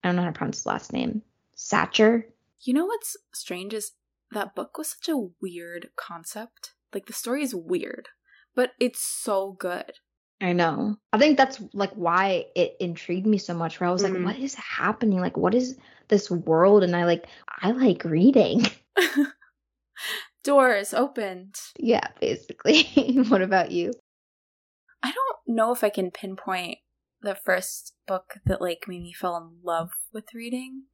I 0.03 0.09
don't 0.09 0.17
know 0.17 0.23
how 0.23 0.29
to 0.29 0.33
pronounce 0.37 0.59
his 0.59 0.67
last 0.67 0.93
name, 0.93 1.23
Satcher. 1.57 2.25
You 2.63 2.75
know 2.75 2.87
what's 2.87 3.17
strange 3.33 3.73
is 3.73 3.93
that 4.33 4.57
book 4.57 4.79
was 4.79 4.89
such 4.89 5.09
a 5.09 5.29
weird 5.41 5.91
concept. 5.95 6.73
Like 6.93 7.07
the 7.07 7.13
story 7.13 7.45
is 7.45 7.55
weird, 7.55 8.09
but 8.57 8.73
it's 8.81 9.01
so 9.01 9.53
good. 9.53 9.93
I 10.41 10.53
know. 10.55 10.97
I 11.13 11.19
think 11.19 11.37
that's 11.37 11.61
like 11.73 11.93
why 11.93 12.47
it 12.57 12.75
intrigued 12.81 13.27
me 13.27 13.39
so 13.39 13.55
much. 13.55 13.79
Where 13.79 13.89
I 13.89 13.93
was 13.93 14.03
Mhm. 14.03 14.15
like, 14.15 14.25
what 14.25 14.39
is 14.43 14.55
happening? 14.57 15.21
Like, 15.21 15.37
what 15.37 15.55
is 15.55 15.79
this 16.09 16.31
world? 16.31 16.83
And 16.83 16.97
I 16.97 17.05
like, 17.05 17.27
I 17.63 17.71
like 17.71 18.05
reading. 18.05 18.67
Doors 20.43 20.95
opened. 20.95 21.57
yeah, 21.79 22.09
basically. 22.21 22.85
what 23.29 23.43
about 23.43 23.71
you? 23.71 23.93
I 25.03 25.13
don't 25.13 25.57
know 25.57 25.73
if 25.73 25.85
I 25.85 25.91
can 25.91 26.11
pinpoint 26.11 26.79
the 27.23 27.35
first 27.35 27.95
book 28.07 28.35
that 28.47 28.61
like 28.61 28.85
made 28.89 29.03
me 29.03 29.13
fall 29.13 29.37
in 29.37 29.59
love 29.63 29.91
with 30.13 30.35
reading. 30.35 30.85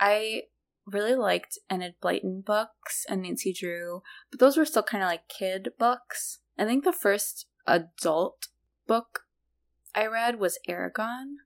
I 0.00 0.42
really 0.86 1.14
liked 1.14 1.58
Enid 1.70 1.94
Blyton 2.02 2.44
books 2.44 3.04
and 3.08 3.22
Nancy 3.22 3.52
Drew, 3.52 4.02
but 4.30 4.40
those 4.40 4.56
were 4.56 4.64
still 4.64 4.82
kind 4.82 5.02
of 5.02 5.08
like 5.08 5.28
kid 5.28 5.70
books. 5.78 6.40
I 6.58 6.64
think 6.64 6.84
the 6.84 6.92
first 6.92 7.46
adult 7.66 8.48
book 8.86 9.20
I 9.94 10.06
read 10.06 10.40
was 10.40 10.58
Eragon, 10.68 11.36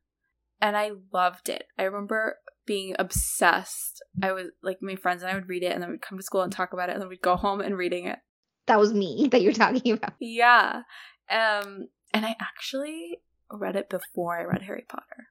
and 0.60 0.76
I 0.76 0.92
loved 1.12 1.48
it. 1.48 1.64
I 1.78 1.82
remember 1.82 2.38
being 2.66 2.94
obsessed. 2.98 4.02
I 4.22 4.32
was 4.32 4.48
like 4.62 4.82
my 4.82 4.96
friends 4.96 5.22
and 5.22 5.30
I 5.30 5.34
would 5.34 5.48
read 5.48 5.62
it, 5.62 5.72
and 5.72 5.82
then 5.82 5.90
we'd 5.90 6.02
come 6.02 6.18
to 6.18 6.24
school 6.24 6.42
and 6.42 6.52
talk 6.52 6.72
about 6.72 6.88
it, 6.88 6.92
and 6.92 7.02
then 7.02 7.08
we'd 7.08 7.22
go 7.22 7.36
home 7.36 7.60
and 7.60 7.76
reading 7.76 8.06
it. 8.06 8.18
That 8.66 8.80
was 8.80 8.92
me 8.92 9.28
that 9.30 9.42
you're 9.42 9.52
talking 9.52 9.92
about. 9.92 10.14
Yeah. 10.20 10.82
Um 11.30 11.88
and 12.12 12.24
I 12.26 12.36
actually 12.40 13.20
read 13.50 13.76
it 13.76 13.88
before 13.88 14.38
I 14.38 14.44
read 14.44 14.62
Harry 14.62 14.84
Potter. 14.88 15.28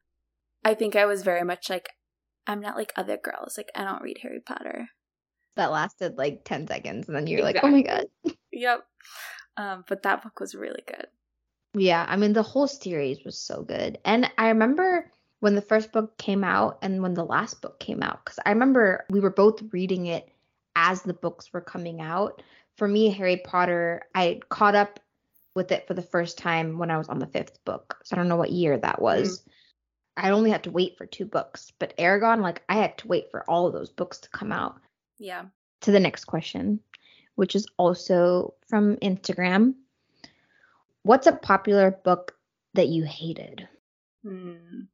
I 0.63 0.74
think 0.74 0.95
I 0.95 1.06
was 1.06 1.24
very 1.24 1.43
much 1.43 1.69
like 1.69 1.89
I'm 2.48 2.62
not 2.62 2.78
like 2.78 2.93
other 2.95 3.17
girls. 3.17 3.58
Like 3.58 3.69
I 3.76 3.84
don't 3.84 4.02
read 4.02 4.19
Harry 4.21 4.39
Potter. 4.39 4.89
That 5.56 5.71
lasted 5.71 6.17
like 6.17 6.41
10 6.43 6.67
seconds. 6.67 7.08
And 7.08 7.15
then 7.15 7.28
you're 7.28 7.43
like, 7.43 7.58
oh 7.62 7.67
my 7.67 7.82
God. 7.82 8.06
Yep. 8.52 8.86
Um 9.58 9.84
but 9.88 10.04
that 10.04 10.24
book 10.24 10.39
was 10.39 10.56
really 10.56 10.84
good. 10.88 11.08
Yeah, 11.74 12.06
I 12.08 12.15
mean 12.15 12.32
the 12.32 12.41
whole 12.41 12.67
series 12.67 13.19
was 13.26 13.38
so 13.38 13.63
good. 13.63 13.98
And 14.06 14.32
I 14.38 14.48
remember 14.48 15.12
when 15.45 15.53
the 15.53 15.62
first 15.62 15.91
book 15.91 16.17
came 16.17 16.43
out 16.43 16.79
and 16.81 17.03
when 17.03 17.13
the 17.13 17.23
last 17.23 17.62
book 17.62 17.79
came 17.79 18.01
out 18.01 18.25
cuz 18.25 18.39
I 18.47 18.49
remember 18.49 19.05
we 19.12 19.19
were 19.19 19.29
both 19.29 19.62
reading 19.71 20.08
it 20.08 20.27
as 20.75 21.03
the 21.03 21.13
books 21.13 21.53
were 21.53 21.62
coming 21.62 22.01
out. 22.01 22.41
For 22.77 22.88
me 22.88 23.12
Harry 23.12 23.38
Potter, 23.38 24.08
I 24.15 24.41
caught 24.49 24.73
up 24.73 24.99
with 25.53 25.71
it 25.71 25.86
for 25.86 25.93
the 25.93 26.01
first 26.01 26.39
time 26.39 26.79
when 26.79 26.89
I 26.89 26.97
was 26.97 27.10
on 27.10 27.19
the 27.19 27.27
5th 27.27 27.63
book. 27.63 27.99
So 28.03 28.15
I 28.15 28.17
don't 28.17 28.27
know 28.27 28.38
what 28.38 28.53
year 28.53 28.75
that 28.79 28.99
was. 28.99 29.45
I 30.17 30.31
only 30.31 30.49
had 30.49 30.63
to 30.63 30.71
wait 30.71 30.97
for 30.97 31.05
two 31.05 31.25
books, 31.25 31.71
but 31.77 31.95
Eragon 31.97 32.41
like 32.41 32.63
I 32.67 32.77
had 32.77 32.97
to 32.97 33.08
wait 33.08 33.29
for 33.29 33.47
all 33.47 33.67
of 33.67 33.73
those 33.73 33.91
books 33.91 34.17
to 34.21 34.29
come 34.29 34.51
out. 34.51 34.81
Yeah. 35.19 35.45
To 35.81 35.91
the 35.91 35.99
next 35.99 36.25
question, 36.25 36.79
which 37.36 37.53
is 37.53 37.67
also 37.77 38.55
from 38.67 38.95
Instagram. 38.95 39.75
What's 41.03 41.27
a 41.27 41.34
popular 41.34 41.91
book 41.91 42.36
that 42.73 42.88
you 42.88 43.03
hated? 43.03 43.69
Hmm. 44.23 44.86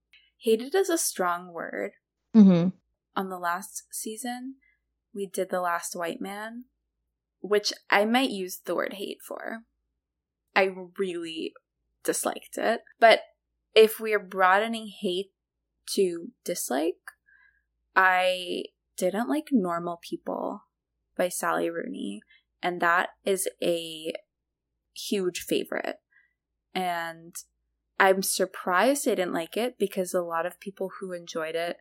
Hated 0.41 0.73
is 0.73 0.89
a 0.89 0.97
strong 0.97 1.53
word. 1.53 1.91
Mm-hmm. 2.35 2.69
On 3.15 3.29
the 3.29 3.37
last 3.37 3.83
season, 3.91 4.55
we 5.13 5.27
did 5.27 5.49
The 5.49 5.61
Last 5.61 5.95
White 5.95 6.19
Man, 6.21 6.65
which 7.41 7.71
I 7.89 8.05
might 8.05 8.31
use 8.31 8.61
the 8.65 8.73
word 8.73 8.93
hate 8.93 9.19
for. 9.21 9.59
I 10.55 10.69
really 10.97 11.53
disliked 12.03 12.57
it. 12.57 12.81
But 12.99 13.19
if 13.75 13.99
we're 13.99 14.19
broadening 14.19 14.87
hate 14.87 15.31
to 15.95 16.29
dislike, 16.43 16.95
I 17.95 18.63
didn't 18.97 19.29
like 19.29 19.49
Normal 19.51 19.99
People 20.01 20.63
by 21.15 21.29
Sally 21.29 21.69
Rooney, 21.69 22.21
and 22.63 22.81
that 22.81 23.09
is 23.25 23.47
a 23.61 24.13
huge 24.93 25.41
favorite. 25.41 25.97
And 26.73 27.35
I'm 28.01 28.23
surprised 28.23 29.07
I 29.07 29.11
didn't 29.11 29.33
like 29.33 29.55
it 29.55 29.77
because 29.77 30.15
a 30.15 30.23
lot 30.23 30.47
of 30.47 30.59
people 30.59 30.89
who 30.99 31.11
enjoyed 31.11 31.53
it 31.53 31.77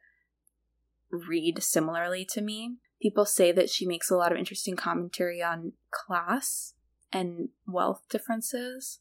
read 1.11 1.63
similarly 1.63 2.27
to 2.27 2.43
me. 2.43 2.77
People 3.01 3.25
say 3.25 3.53
that 3.53 3.71
she 3.71 3.87
makes 3.87 4.11
a 4.11 4.17
lot 4.17 4.31
of 4.31 4.37
interesting 4.37 4.77
commentary 4.77 5.43
on 5.43 5.73
class 5.91 6.75
and 7.11 7.49
wealth 7.67 8.03
differences. 8.11 9.01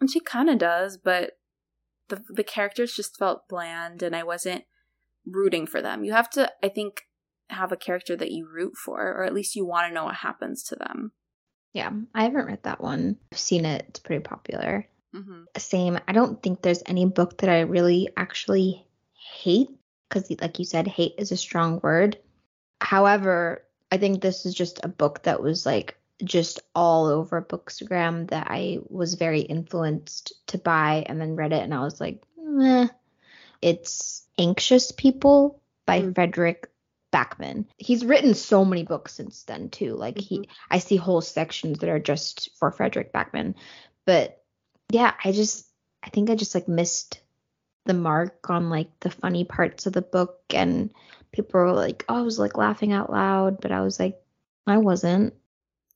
And 0.00 0.08
she 0.08 0.20
kind 0.20 0.48
of 0.48 0.58
does, 0.58 0.96
but 0.96 1.38
the 2.06 2.22
the 2.28 2.44
characters 2.44 2.94
just 2.94 3.18
felt 3.18 3.48
bland 3.48 4.00
and 4.00 4.14
I 4.14 4.22
wasn't 4.22 4.62
rooting 5.26 5.66
for 5.66 5.82
them. 5.82 6.04
You 6.04 6.12
have 6.12 6.30
to 6.30 6.52
I 6.62 6.68
think 6.68 7.08
have 7.48 7.72
a 7.72 7.76
character 7.76 8.14
that 8.14 8.30
you 8.30 8.48
root 8.48 8.76
for 8.76 9.00
or 9.00 9.24
at 9.24 9.34
least 9.34 9.56
you 9.56 9.66
want 9.66 9.88
to 9.88 9.94
know 9.94 10.04
what 10.04 10.14
happens 10.14 10.62
to 10.64 10.76
them. 10.76 11.10
Yeah, 11.72 11.90
I 12.14 12.22
haven't 12.22 12.46
read 12.46 12.62
that 12.62 12.80
one. 12.80 13.16
I've 13.32 13.38
seen 13.38 13.64
it. 13.64 13.86
It's 13.88 13.98
pretty 13.98 14.22
popular. 14.22 14.86
Mm-hmm. 15.14 15.42
Same. 15.56 15.98
I 16.06 16.12
don't 16.12 16.42
think 16.42 16.62
there's 16.62 16.82
any 16.86 17.06
book 17.06 17.38
that 17.38 17.50
I 17.50 17.60
really 17.60 18.10
actually 18.16 18.86
hate 19.12 19.70
because, 20.08 20.30
like 20.40 20.58
you 20.58 20.64
said, 20.64 20.86
hate 20.86 21.14
is 21.18 21.32
a 21.32 21.36
strong 21.36 21.80
word. 21.82 22.18
However, 22.80 23.64
I 23.90 23.98
think 23.98 24.20
this 24.20 24.46
is 24.46 24.54
just 24.54 24.80
a 24.82 24.88
book 24.88 25.22
that 25.24 25.42
was 25.42 25.64
like 25.64 25.96
just 26.22 26.60
all 26.74 27.06
over 27.06 27.40
Bookstagram 27.42 28.28
that 28.30 28.48
I 28.50 28.78
was 28.88 29.14
very 29.14 29.40
influenced 29.40 30.32
to 30.48 30.58
buy 30.58 31.04
and 31.06 31.20
then 31.20 31.36
read 31.36 31.52
it 31.52 31.62
and 31.62 31.74
I 31.74 31.80
was 31.80 32.00
like, 32.00 32.22
meh. 32.36 32.88
It's 33.60 34.24
Anxious 34.38 34.92
People 34.92 35.60
by 35.86 36.02
mm. 36.02 36.14
Fredrik 36.14 36.68
Backman. 37.12 37.66
He's 37.76 38.04
written 38.04 38.34
so 38.34 38.64
many 38.64 38.84
books 38.84 39.14
since 39.14 39.44
then 39.44 39.70
too. 39.70 39.94
Like 39.94 40.16
mm-hmm. 40.16 40.42
he 40.42 40.48
I 40.70 40.78
see 40.78 40.96
whole 40.96 41.20
sections 41.20 41.78
that 41.78 41.88
are 41.88 41.98
just 41.98 42.50
for 42.58 42.70
Fredrik 42.70 43.12
Backman. 43.12 43.54
But 44.04 44.37
yeah, 44.90 45.14
I 45.24 45.32
just 45.32 45.66
I 46.02 46.10
think 46.10 46.30
I 46.30 46.34
just 46.34 46.54
like 46.54 46.68
missed 46.68 47.20
the 47.84 47.94
mark 47.94 48.50
on 48.50 48.70
like 48.70 48.88
the 49.00 49.10
funny 49.10 49.44
parts 49.44 49.86
of 49.86 49.92
the 49.92 50.02
book 50.02 50.40
and 50.50 50.90
people 51.32 51.60
were 51.60 51.72
like, 51.72 52.04
"Oh, 52.08 52.16
I 52.16 52.22
was 52.22 52.38
like 52.38 52.56
laughing 52.56 52.92
out 52.92 53.10
loud," 53.10 53.60
but 53.60 53.72
I 53.72 53.80
was 53.80 53.98
like, 53.98 54.20
I 54.66 54.78
wasn't. 54.78 55.34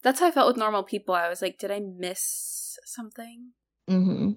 That's 0.03 0.21
how 0.21 0.27
I 0.27 0.31
felt 0.31 0.49
with 0.49 0.57
normal 0.57 0.83
people. 0.83 1.15
I 1.15 1.29
was 1.29 1.43
like, 1.43 1.59
did 1.59 1.71
I 1.71 1.81
miss 1.81 2.79
something? 2.85 3.53
Mm 3.89 4.07
Mhm. 4.07 4.37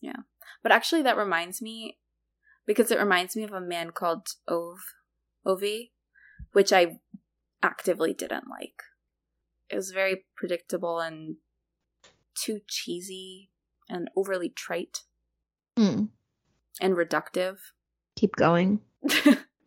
Yeah. 0.00 0.22
But 0.62 0.72
actually 0.72 1.02
that 1.02 1.16
reminds 1.16 1.62
me 1.62 1.98
because 2.66 2.90
it 2.90 2.98
reminds 2.98 3.34
me 3.36 3.44
of 3.44 3.52
a 3.52 3.60
man 3.60 3.90
called 3.90 4.28
Ove 4.46 4.94
Ovi 5.46 5.90
which 6.52 6.72
I 6.72 7.00
actively 7.62 8.14
didn't 8.14 8.48
like. 8.48 8.82
It 9.68 9.76
was 9.76 9.90
very 9.90 10.24
predictable 10.36 11.00
and 11.00 11.36
too 12.34 12.60
cheesy 12.66 13.50
and 13.88 14.08
overly 14.16 14.48
trite 14.48 15.02
mm. 15.76 16.08
and 16.80 16.94
reductive. 16.94 17.58
Keep 18.16 18.36
going. 18.36 18.80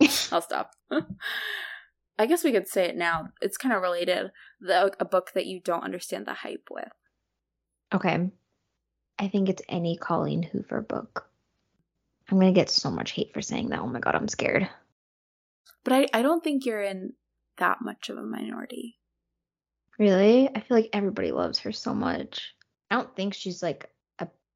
I'll 0.31 0.41
stop. 0.41 0.71
I 2.19 2.25
guess 2.25 2.43
we 2.43 2.51
could 2.51 2.67
say 2.67 2.85
it 2.85 2.97
now. 2.97 3.29
It's 3.41 3.57
kind 3.57 3.73
of 3.73 3.81
related. 3.81 4.31
The, 4.59 4.93
a 4.99 5.05
book 5.05 5.31
that 5.33 5.47
you 5.47 5.59
don't 5.59 5.83
understand 5.83 6.25
the 6.25 6.33
hype 6.33 6.67
with. 6.69 6.91
Okay. 7.93 8.29
I 9.19 9.27
think 9.27 9.49
it's 9.49 9.63
any 9.69 9.97
Colleen 9.97 10.43
Hoover 10.43 10.81
book. 10.81 11.27
I'm 12.29 12.39
going 12.39 12.53
to 12.53 12.59
get 12.59 12.69
so 12.69 12.89
much 12.89 13.11
hate 13.11 13.33
for 13.33 13.41
saying 13.41 13.69
that. 13.69 13.79
Oh 13.79 13.87
my 13.87 13.99
god, 13.99 14.15
I'm 14.15 14.27
scared. 14.27 14.69
But 15.83 15.93
I, 15.93 16.07
I 16.13 16.21
don't 16.21 16.43
think 16.43 16.65
you're 16.65 16.81
in 16.81 17.13
that 17.57 17.79
much 17.81 18.09
of 18.09 18.17
a 18.17 18.23
minority. 18.23 18.97
Really? 19.99 20.49
I 20.49 20.61
feel 20.61 20.77
like 20.77 20.89
everybody 20.93 21.31
loves 21.31 21.59
her 21.59 21.71
so 21.71 21.93
much. 21.93 22.53
I 22.89 22.95
don't 22.95 23.15
think 23.15 23.33
she's 23.33 23.61
like 23.61 23.89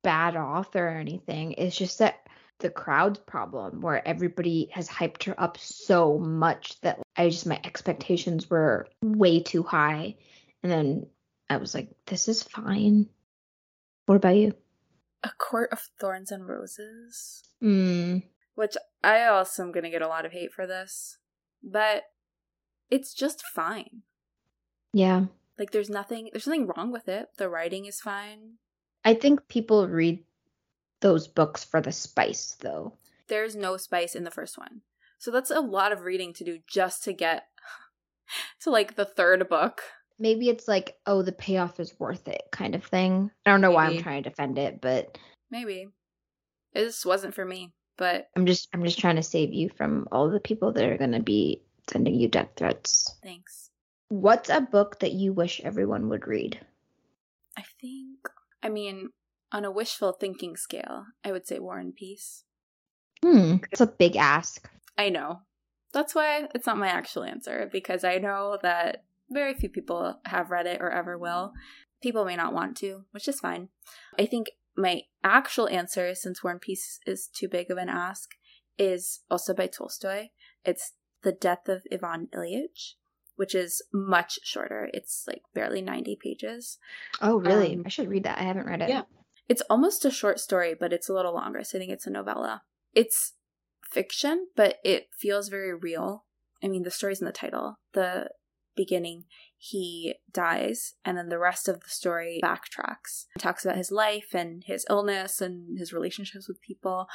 bad 0.06 0.36
author 0.36 0.88
or 0.88 0.92
anything. 0.92 1.54
It's 1.54 1.76
just 1.76 1.98
that 1.98 2.20
the 2.60 2.70
crowd's 2.70 3.20
problem 3.20 3.82
where 3.82 4.08
everybody 4.08 4.70
has 4.72 4.88
hyped 4.88 5.24
her 5.24 5.34
up 5.42 5.58
so 5.58 6.20
much 6.20 6.80
that 6.82 7.00
I 7.18 7.30
just 7.30 7.48
my 7.48 7.60
expectations 7.64 8.48
were 8.48 8.88
way 9.02 9.42
too 9.42 9.64
high. 9.64 10.16
And 10.62 10.72
then 10.72 11.08
I 11.50 11.58
was 11.58 11.74
like, 11.74 11.90
this 12.06 12.28
is 12.28 12.44
fine. 12.44 13.10
What 14.06 14.16
about 14.16 14.36
you? 14.36 14.54
A 15.24 15.32
Court 15.40 15.70
of 15.72 15.90
Thorns 16.00 16.32
and 16.32 16.48
Roses. 16.48 17.42
Hmm. 17.60 18.20
Which 18.54 18.78
I 19.04 19.26
also 19.26 19.64
am 19.64 19.72
going 19.72 19.84
to 19.84 19.90
get 19.90 20.04
a 20.04 20.08
lot 20.08 20.26
of 20.26 20.32
hate 20.32 20.54
for 20.54 20.68
this, 20.68 21.18
but 21.64 22.04
it's 22.92 23.14
just 23.14 23.44
fine. 23.56 24.04
Yeah. 24.94 25.26
Like 25.58 25.72
there's 25.72 25.90
nothing 25.90 26.30
there's 26.32 26.48
nothing 26.48 26.68
wrong 26.68 26.92
with 26.92 27.10
it. 27.10 27.30
The 27.38 27.50
writing 27.50 27.86
is 27.86 28.00
fine. 28.00 28.60
I 29.06 29.14
think 29.14 29.48
people 29.48 29.88
read 29.88 30.24
those 31.02 31.28
books 31.28 31.64
for 31.64 31.80
the 31.80 31.92
spice 31.92 32.58
though. 32.60 32.98
There's 33.28 33.56
no 33.56 33.78
spice 33.78 34.16
in 34.16 34.24
the 34.24 34.32
first 34.32 34.58
one. 34.58 34.82
So 35.20 35.32
that's 35.32 35.52
a 35.52 35.60
lot 35.60 35.92
of 35.92 36.02
reading 36.02 36.34
to 36.34 36.44
do 36.44 36.60
just 36.68 37.04
to 37.04 37.14
get 37.14 37.44
to 38.62 38.72
like 38.72 38.96
the 38.96 39.06
third 39.06 39.48
book. 39.48 39.82
Maybe 40.18 40.50
it's 40.50 40.68
like, 40.68 40.96
oh, 41.06 41.22
the 41.22 41.32
payoff 41.32 41.80
is 41.80 42.00
worth 42.00 42.28
it 42.28 42.42
kind 42.52 42.74
of 42.74 42.84
thing. 42.84 43.30
I 43.46 43.52
don't 43.52 43.62
know 43.62 43.70
Maybe. 43.70 43.76
why 43.76 43.86
I'm 43.88 44.02
trying 44.02 44.24
to 44.24 44.30
defend 44.30 44.58
it, 44.58 44.82
but 44.82 45.18
Maybe. 45.52 45.88
It 46.74 46.86
just 46.86 47.06
wasn't 47.06 47.36
for 47.36 47.46
me. 47.46 47.72
But 47.98 48.28
I'm 48.36 48.46
just 48.46 48.68
I'm 48.74 48.84
just 48.84 49.00
trying 49.00 49.16
to 49.16 49.24
save 49.24 49.54
you 49.54 49.70
from 49.70 50.08
all 50.12 50.30
the 50.30 50.40
people 50.40 50.74
that 50.74 50.84
are 50.84 50.98
going 50.98 51.14
to 51.14 51.22
be 51.22 51.62
sending 51.90 52.16
you 52.16 52.28
death 52.28 52.50
threats. 52.58 53.16
Thanks. 53.24 53.70
What's 54.10 54.50
a 54.50 54.60
book 54.62 55.00
that 55.00 55.14
you 55.14 55.32
wish 55.32 55.62
everyone 55.64 56.10
would 56.10 56.28
read? 56.28 56.60
I 57.58 57.64
think 57.80 58.20
I 58.64 58.70
mean 58.70 59.10
on 59.52 59.66
a 59.66 59.72
wishful 59.72 60.12
thinking 60.12 60.58
scale, 60.58 61.06
I 61.24 61.32
would 61.32 61.48
say 61.48 61.60
War 61.60 61.78
and 61.78 61.96
Peace. 61.96 62.44
Hmm, 63.24 63.56
it's 63.72 63.82
a 63.82 63.88
big 63.88 64.16
ask. 64.16 64.70
I 64.98 65.10
know. 65.10 65.42
That's 65.94 66.14
why 66.14 66.48
it's 66.54 66.66
not 66.66 66.78
my 66.78 66.88
actual 66.88 67.24
answer 67.24 67.70
because 67.72 68.04
I 68.04 68.18
know 68.18 68.58
that 68.62 69.04
very 69.30 69.54
few 69.54 69.70
people 69.70 70.20
have 70.26 70.52
read 70.52 70.68
it 70.68 70.82
or 70.82 70.92
ever 70.92 71.18
will. 71.18 71.54
People 72.02 72.26
may 72.26 72.36
not 72.36 72.54
want 72.54 72.76
to, 72.78 73.06
which 73.12 73.28
is 73.28 73.40
fine. 73.40 73.70
I 74.20 74.26
think 74.26 74.48
my 74.76 75.04
actual 75.24 75.70
answer, 75.70 76.14
since 76.14 76.44
War 76.44 76.52
and 76.52 76.62
Peace 76.62 77.00
is 77.08 77.28
too 77.28 77.48
big 77.48 77.72
of 77.72 77.78
an 77.78 77.90
ask, 77.90 78.32
is 78.78 79.22
also 79.32 79.54
by 79.54 79.68
Tolstoy. 79.68 80.28
It's 80.66 80.94
The 81.24 81.32
Death 81.32 81.70
of 81.70 81.84
Ivan 81.92 82.28
Ilyich, 82.36 82.96
which 83.36 83.56
is 83.56 83.82
much 83.94 84.40
shorter. 84.44 84.90
It's 84.94 85.26
like 85.28 85.42
barely 85.54 85.82
90 85.82 86.18
pages. 86.22 86.78
Oh, 87.22 87.40
really? 87.40 87.76
Um, 87.76 87.84
I 87.86 87.90
should 87.90 88.10
read 88.10 88.24
that. 88.24 88.40
I 88.40 88.44
haven't 88.44 88.68
read 88.68 88.82
it. 88.82 88.90
Yeah. 88.90 89.04
It's 89.48 89.62
almost 89.70 90.06
a 90.06 90.12
short 90.12 90.40
story, 90.40 90.76
but 90.78 90.94
it's 90.94 91.10
a 91.10 91.14
little 91.14 91.34
longer. 91.34 91.64
So 91.64 91.78
I 91.78 91.80
think 91.80 91.92
it's 91.92 92.08
a 92.08 92.12
novella. 92.12 92.64
It's 92.94 93.34
fiction, 93.90 94.48
but 94.56 94.78
it 94.84 95.08
feels 95.18 95.50
very 95.50 95.74
real. 95.74 96.26
I 96.64 96.68
mean, 96.68 96.84
the 96.84 96.92
story's 96.92 97.22
in 97.22 97.26
the 97.26 97.32
title. 97.32 97.76
The 97.94 98.30
beginning, 98.76 99.26
he 99.58 100.16
dies, 100.32 100.94
and 101.04 101.18
then 101.18 101.30
the 101.30 101.40
rest 101.40 101.68
of 101.68 101.82
the 101.82 101.90
story 101.90 102.40
backtracks. 102.44 103.26
It 103.36 103.40
talks 103.40 103.64
about 103.64 103.78
his 103.78 103.92
life 103.92 104.34
and 104.34 104.64
his 104.66 104.86
illness 104.90 105.42
and 105.42 105.78
his 105.78 105.94
relationships 105.94 106.48
with 106.48 106.62
people. 106.62 107.08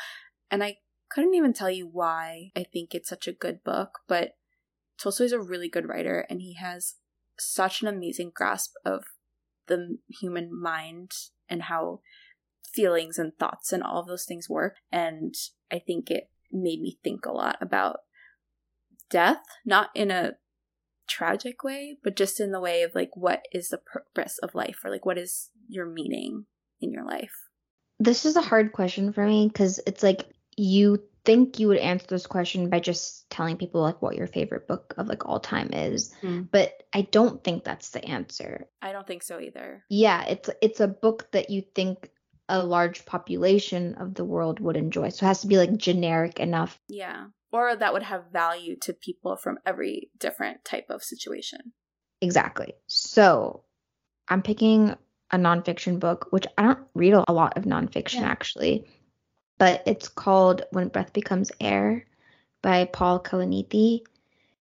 And 0.51 0.63
I 0.63 0.77
couldn't 1.11 1.35
even 1.35 1.53
tell 1.53 1.71
you 1.71 1.87
why 1.87 2.51
I 2.57 2.65
think 2.65 2.95
it's 2.95 3.09
such 3.09 3.27
a 3.27 3.33
good 3.33 3.63
book, 3.65 3.99
but 4.09 4.33
Tolstoy's 5.01 5.33
a 5.33 5.41
really 5.41 5.69
good 5.69 5.89
writer, 5.89 6.27
and 6.29 6.41
he 6.41 6.55
has 6.55 6.97
such 7.39 7.83
an 7.83 7.89
amazing 7.89 8.33
grasp 8.35 8.75
of 8.85 9.05
the 9.67 9.99
human 10.09 10.51
mind 10.53 11.13
and 11.49 11.63
how 11.63 12.01
feelings 12.73 13.19
and 13.19 13.33
thoughts 13.39 13.73
and 13.73 13.83
all 13.83 14.01
of 14.01 14.07
those 14.07 14.25
things 14.25 14.49
work. 14.49 14.77
And 14.93 15.35
I 15.73 15.79
think 15.79 16.11
it 16.11 16.31
made 16.53 16.81
me 16.81 16.99
think 17.03 17.25
a 17.25 17.33
lot 17.33 17.57
about 17.61 18.01
death, 19.09 19.43
not 19.65 19.91
in 19.95 20.11
a 20.11 20.33
tragic 21.09 21.65
way, 21.65 21.97
but 22.05 22.17
just 22.17 22.39
in 22.39 22.53
the 22.53 22.61
way 22.61 22.83
of 22.83 22.95
like, 22.95 23.11
what 23.15 23.43
is 23.53 23.69
the 23.69 23.79
purpose 23.79 24.39
of 24.39 24.55
life 24.55 24.79
or 24.85 24.91
like, 24.91 25.07
what 25.07 25.19
is 25.19 25.51
your 25.69 25.87
meaning 25.87 26.47
in 26.81 26.93
your 26.93 27.05
life? 27.05 27.33
This 27.99 28.25
is 28.25 28.37
a 28.37 28.43
hard 28.43 28.73
question 28.73 29.13
for 29.13 29.27
me 29.27 29.49
because 29.49 29.81
it's 29.87 30.03
like 30.03 30.27
you 30.57 31.03
think 31.31 31.59
you 31.59 31.69
would 31.69 31.79
answer 31.79 32.07
this 32.09 32.27
question 32.27 32.71
by 32.71 32.81
just 32.81 33.29
telling 33.31 33.57
people 33.57 33.81
like 33.81 34.03
what 34.03 34.17
your 34.17 34.27
favorite 34.27 34.67
book 34.67 34.95
of 34.97 35.07
like 35.07 35.27
all 35.27 35.41
time 35.41 35.71
is 35.73 36.13
mm. 36.23 36.47
but 36.51 36.83
i 36.93 37.03
don't 37.03 37.45
think 37.45 37.63
that's 37.63 37.91
the 37.91 38.05
answer 38.05 38.67
i 38.83 38.93
don't 38.93 39.07
think 39.07 39.23
so 39.23 39.39
either 39.39 39.85
yeah 39.89 40.25
it's 40.27 40.51
it's 40.61 40.81
a 40.81 40.89
book 40.89 41.31
that 41.33 41.51
you 41.51 41.63
think 41.75 42.11
a 42.49 42.65
large 42.65 43.07
population 43.07 43.95
of 43.95 44.15
the 44.15 44.25
world 44.25 44.59
would 44.59 44.77
enjoy 44.77 45.09
so 45.09 45.25
it 45.25 45.29
has 45.29 45.41
to 45.41 45.47
be 45.47 45.57
like 45.57 45.77
generic 45.77 46.41
enough 46.41 46.81
yeah 46.89 47.27
or 47.53 47.75
that 47.75 47.93
would 47.93 48.03
have 48.03 48.31
value 48.33 48.77
to 48.77 48.93
people 48.93 49.37
from 49.37 49.59
every 49.67 50.11
different 50.19 50.65
type 50.65 50.87
of 50.89 51.03
situation. 51.03 51.73
Exactly. 52.21 52.75
So 52.87 53.65
I'm 54.29 54.43
picking 54.43 54.95
a 55.31 55.37
nonfiction 55.37 55.99
book, 55.99 56.29
which 56.31 56.47
I 56.59 56.63
don't 56.63 56.79
read 56.95 57.15
a 57.15 57.33
lot 57.33 57.57
of 57.57 57.65
nonfiction 57.65 58.21
yeah. 58.21 58.29
actually, 58.29 58.87
but 59.61 59.83
it's 59.85 60.09
called 60.09 60.63
When 60.71 60.89
Breath 60.89 61.13
Becomes 61.13 61.53
Air 61.61 62.07
by 62.63 62.87
Paul 62.87 63.21
Kalanithi. 63.21 64.01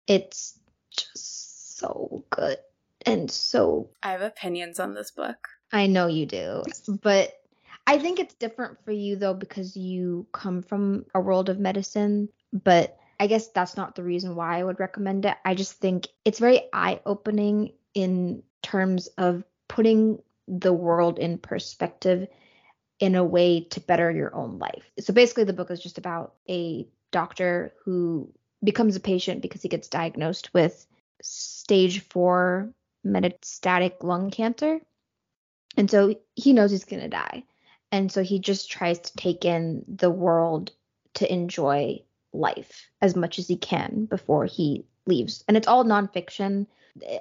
It's 0.07 0.59
just 0.90 1.79
so 1.79 2.24
good 2.31 2.57
and 3.05 3.31
so. 3.31 3.90
I 4.03 4.12
have 4.12 4.22
opinions 4.22 4.81
on 4.81 4.94
this 4.94 5.11
book. 5.11 5.37
I 5.72 5.88
know 5.88 6.07
you 6.07 6.24
do, 6.24 6.62
but 7.03 7.35
I 7.87 7.98
think 7.98 8.18
it's 8.18 8.35
different 8.37 8.83
for 8.87 8.92
you 8.92 9.16
though 9.16 9.35
because 9.35 9.77
you 9.77 10.27
come 10.33 10.62
from 10.62 11.05
a 11.14 11.20
world 11.20 11.51
of 11.51 11.59
medicine, 11.59 12.31
but 12.55 12.96
I 13.20 13.27
guess 13.27 13.48
that's 13.48 13.77
not 13.77 13.94
the 13.94 14.03
reason 14.03 14.37
why 14.37 14.59
I 14.59 14.64
would 14.64 14.81
recommend 14.81 15.27
it. 15.27 15.37
I 15.44 15.55
just 15.55 15.74
think 15.74 16.09
it's 16.24 16.38
very 16.38 16.62
eye 16.72 17.01
opening 17.05 17.72
in 17.92 18.42
terms 18.62 19.09
of 19.18 19.44
putting 19.68 20.22
the 20.46 20.72
world 20.72 21.18
in 21.18 21.37
perspective 21.37 22.27
in 22.99 23.15
a 23.15 23.25
way 23.25 23.61
to 23.61 23.81
better 23.81 24.11
your 24.11 24.35
own 24.35 24.59
life. 24.59 24.91
So 25.01 25.13
basically, 25.13 25.45
the 25.45 25.53
book 25.53 25.71
is 25.71 25.81
just 25.81 25.99
about 25.99 26.35
a 26.49 26.87
doctor 27.11 27.73
who 27.85 28.33
becomes 28.63 28.97
a 28.97 29.01
patient 29.01 29.43
because 29.43 29.63
he 29.63 29.69
gets 29.69 29.89
diagnosed 29.89 30.53
with 30.53 30.87
stage 31.23 32.03
four 32.09 32.71
metastatic 33.07 34.03
lung 34.03 34.31
cancer. 34.31 34.81
And 35.77 35.91
so 35.91 36.17
he 36.35 36.53
knows 36.53 36.71
he's 36.71 36.85
going 36.85 37.03
to 37.03 37.09
die. 37.09 37.45
And 37.93 38.11
so 38.11 38.23
he 38.23 38.39
just 38.39 38.71
tries 38.71 38.99
to 38.99 39.17
take 39.17 39.45
in 39.45 39.85
the 39.89 40.11
world 40.11 40.73
to 41.15 41.33
enjoy 41.33 42.03
life 42.33 42.91
as 43.01 43.17
much 43.17 43.39
as 43.39 43.49
he 43.49 43.57
can 43.57 44.05
before 44.05 44.45
he 44.45 44.85
leaves. 45.07 45.45
And 45.49 45.57
it's 45.57 45.69
all 45.69 45.85
nonfiction. 45.85 46.67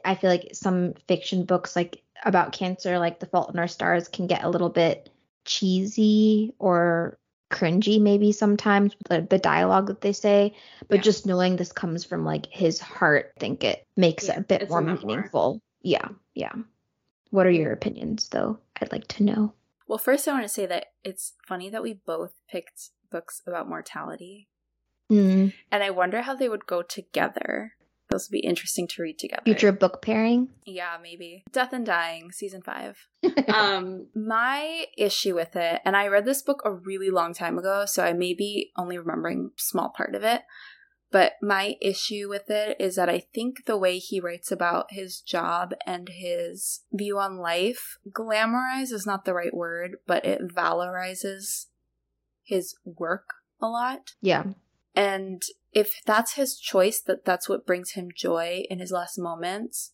I 0.04 0.16
feel 0.16 0.30
like 0.30 0.50
some 0.54 0.94
fiction 1.08 1.46
books, 1.46 1.76
like 1.76 2.02
about 2.26 2.52
cancer, 2.52 3.00
like 3.00 3.20
The 3.20 3.28
Fault 3.28 3.52
in 3.54 3.60
Our 3.60 3.68
Stars, 3.68 4.08
can 4.08 4.28
get 4.28 4.44
a 4.44 4.50
little 4.50 4.70
bit 4.70 5.10
cheesy 5.48 6.54
or 6.60 7.18
cringy 7.50 8.00
maybe 8.00 8.32
sometimes 8.32 8.94
the, 9.10 9.26
the 9.30 9.38
dialogue 9.38 9.88
that 9.88 10.02
they 10.02 10.12
say 10.12 10.54
but 10.90 10.98
yeah. 10.98 11.02
just 11.02 11.26
knowing 11.26 11.56
this 11.56 11.72
comes 11.72 12.04
from 12.04 12.26
like 12.26 12.46
his 12.48 12.80
heart 12.80 13.32
I 13.38 13.40
think 13.40 13.64
it 13.64 13.88
makes 13.96 14.28
yeah, 14.28 14.34
it 14.34 14.38
a 14.40 14.42
bit 14.42 14.70
more 14.70 14.80
a 14.80 14.84
meaningful. 14.84 15.62
Yeah 15.82 16.10
yeah. 16.36 16.54
What 17.32 17.48
are 17.48 17.52
your 17.52 17.72
opinions 17.72 18.30
though? 18.30 18.60
I'd 18.80 18.92
like 18.92 19.08
to 19.10 19.24
know. 19.24 19.54
Well 19.88 19.98
first 19.98 20.28
i 20.28 20.34
want 20.34 20.44
to 20.44 20.50
say 20.50 20.66
that 20.66 20.88
it's 21.04 21.34
funny 21.48 21.70
that 21.70 21.84
we 21.84 21.94
both 21.94 22.34
picked 22.50 22.90
books 23.10 23.42
about 23.48 23.70
mortality. 23.70 24.50
Mm. 25.10 25.54
and 25.72 25.84
i 25.84 25.90
wonder 25.90 26.22
how 26.22 26.36
they 26.36 26.50
would 26.50 26.68
go 26.68 26.82
together 26.82 27.77
those 28.18 28.30
would 28.30 28.42
be 28.42 28.48
interesting 28.48 28.88
to 28.88 29.02
read 29.04 29.20
together. 29.20 29.44
Future 29.46 29.72
book 29.72 30.02
pairing? 30.02 30.50
Yeah, 30.66 30.98
maybe. 31.02 31.44
Death 31.52 31.72
and 31.72 31.86
Dying, 31.86 32.32
season 32.32 32.64
five. 32.64 32.98
um, 33.48 34.08
my 34.16 34.86
issue 34.98 35.36
with 35.36 35.56
it, 35.56 35.82
and 35.86 35.96
I 35.96 36.08
read 36.08 36.26
this 36.26 36.42
book 36.42 36.62
a 36.66 36.74
really 36.74 37.12
long 37.12 37.34
time 37.34 37.58
ago, 37.60 37.86
so 37.86 38.04
I 38.04 38.14
may 38.14 38.34
be 38.34 38.72
only 38.76 38.98
remembering 38.98 39.52
small 39.56 39.94
part 39.96 40.16
of 40.16 40.24
it. 40.24 40.42
But 41.12 41.34
my 41.42 41.76
issue 41.80 42.28
with 42.28 42.50
it 42.50 42.76
is 42.80 42.96
that 42.96 43.08
I 43.08 43.20
think 43.34 43.66
the 43.66 43.78
way 43.78 43.98
he 43.98 44.20
writes 44.20 44.52
about 44.52 44.88
his 44.90 45.22
job 45.22 45.74
and 45.86 46.10
his 46.10 46.82
view 46.92 47.18
on 47.20 47.38
life, 47.38 47.98
glamorize 48.12 48.92
is 48.92 49.06
not 49.06 49.24
the 49.26 49.34
right 49.34 49.54
word, 49.54 49.98
but 50.06 50.26
it 50.26 50.42
valorizes 50.54 51.68
his 52.44 52.76
work 52.84 53.26
a 53.62 53.68
lot. 53.68 54.16
Yeah. 54.22 54.44
And 54.98 55.44
if 55.72 56.02
that's 56.08 56.34
his 56.34 56.58
choice, 56.58 57.00
that 57.02 57.24
that's 57.24 57.48
what 57.48 57.68
brings 57.68 57.92
him 57.92 58.10
joy 58.16 58.64
in 58.68 58.80
his 58.80 58.92
last 58.92 59.20
moments, 59.20 59.94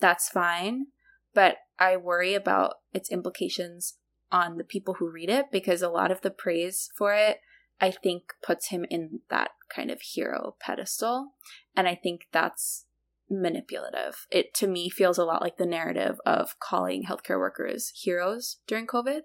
that's 0.00 0.28
fine. 0.28 0.86
But 1.32 1.58
I 1.78 1.96
worry 1.96 2.34
about 2.34 2.74
its 2.92 3.12
implications 3.12 3.96
on 4.32 4.56
the 4.56 4.64
people 4.64 4.94
who 4.94 5.08
read 5.08 5.30
it 5.30 5.52
because 5.52 5.82
a 5.82 5.88
lot 5.88 6.10
of 6.10 6.22
the 6.22 6.32
praise 6.32 6.90
for 6.98 7.14
it, 7.14 7.38
I 7.80 7.92
think, 7.92 8.24
puts 8.42 8.70
him 8.70 8.84
in 8.90 9.20
that 9.30 9.52
kind 9.72 9.88
of 9.88 10.00
hero 10.02 10.56
pedestal. 10.58 11.34
And 11.76 11.86
I 11.86 11.94
think 11.94 12.22
that's 12.32 12.86
manipulative. 13.30 14.26
It 14.32 14.52
to 14.54 14.66
me 14.66 14.90
feels 14.90 15.16
a 15.16 15.24
lot 15.24 15.42
like 15.42 15.58
the 15.58 15.64
narrative 15.64 16.16
of 16.26 16.58
calling 16.58 17.04
healthcare 17.04 17.38
workers 17.38 17.92
heroes 17.94 18.56
during 18.66 18.88
COVID 18.88 19.20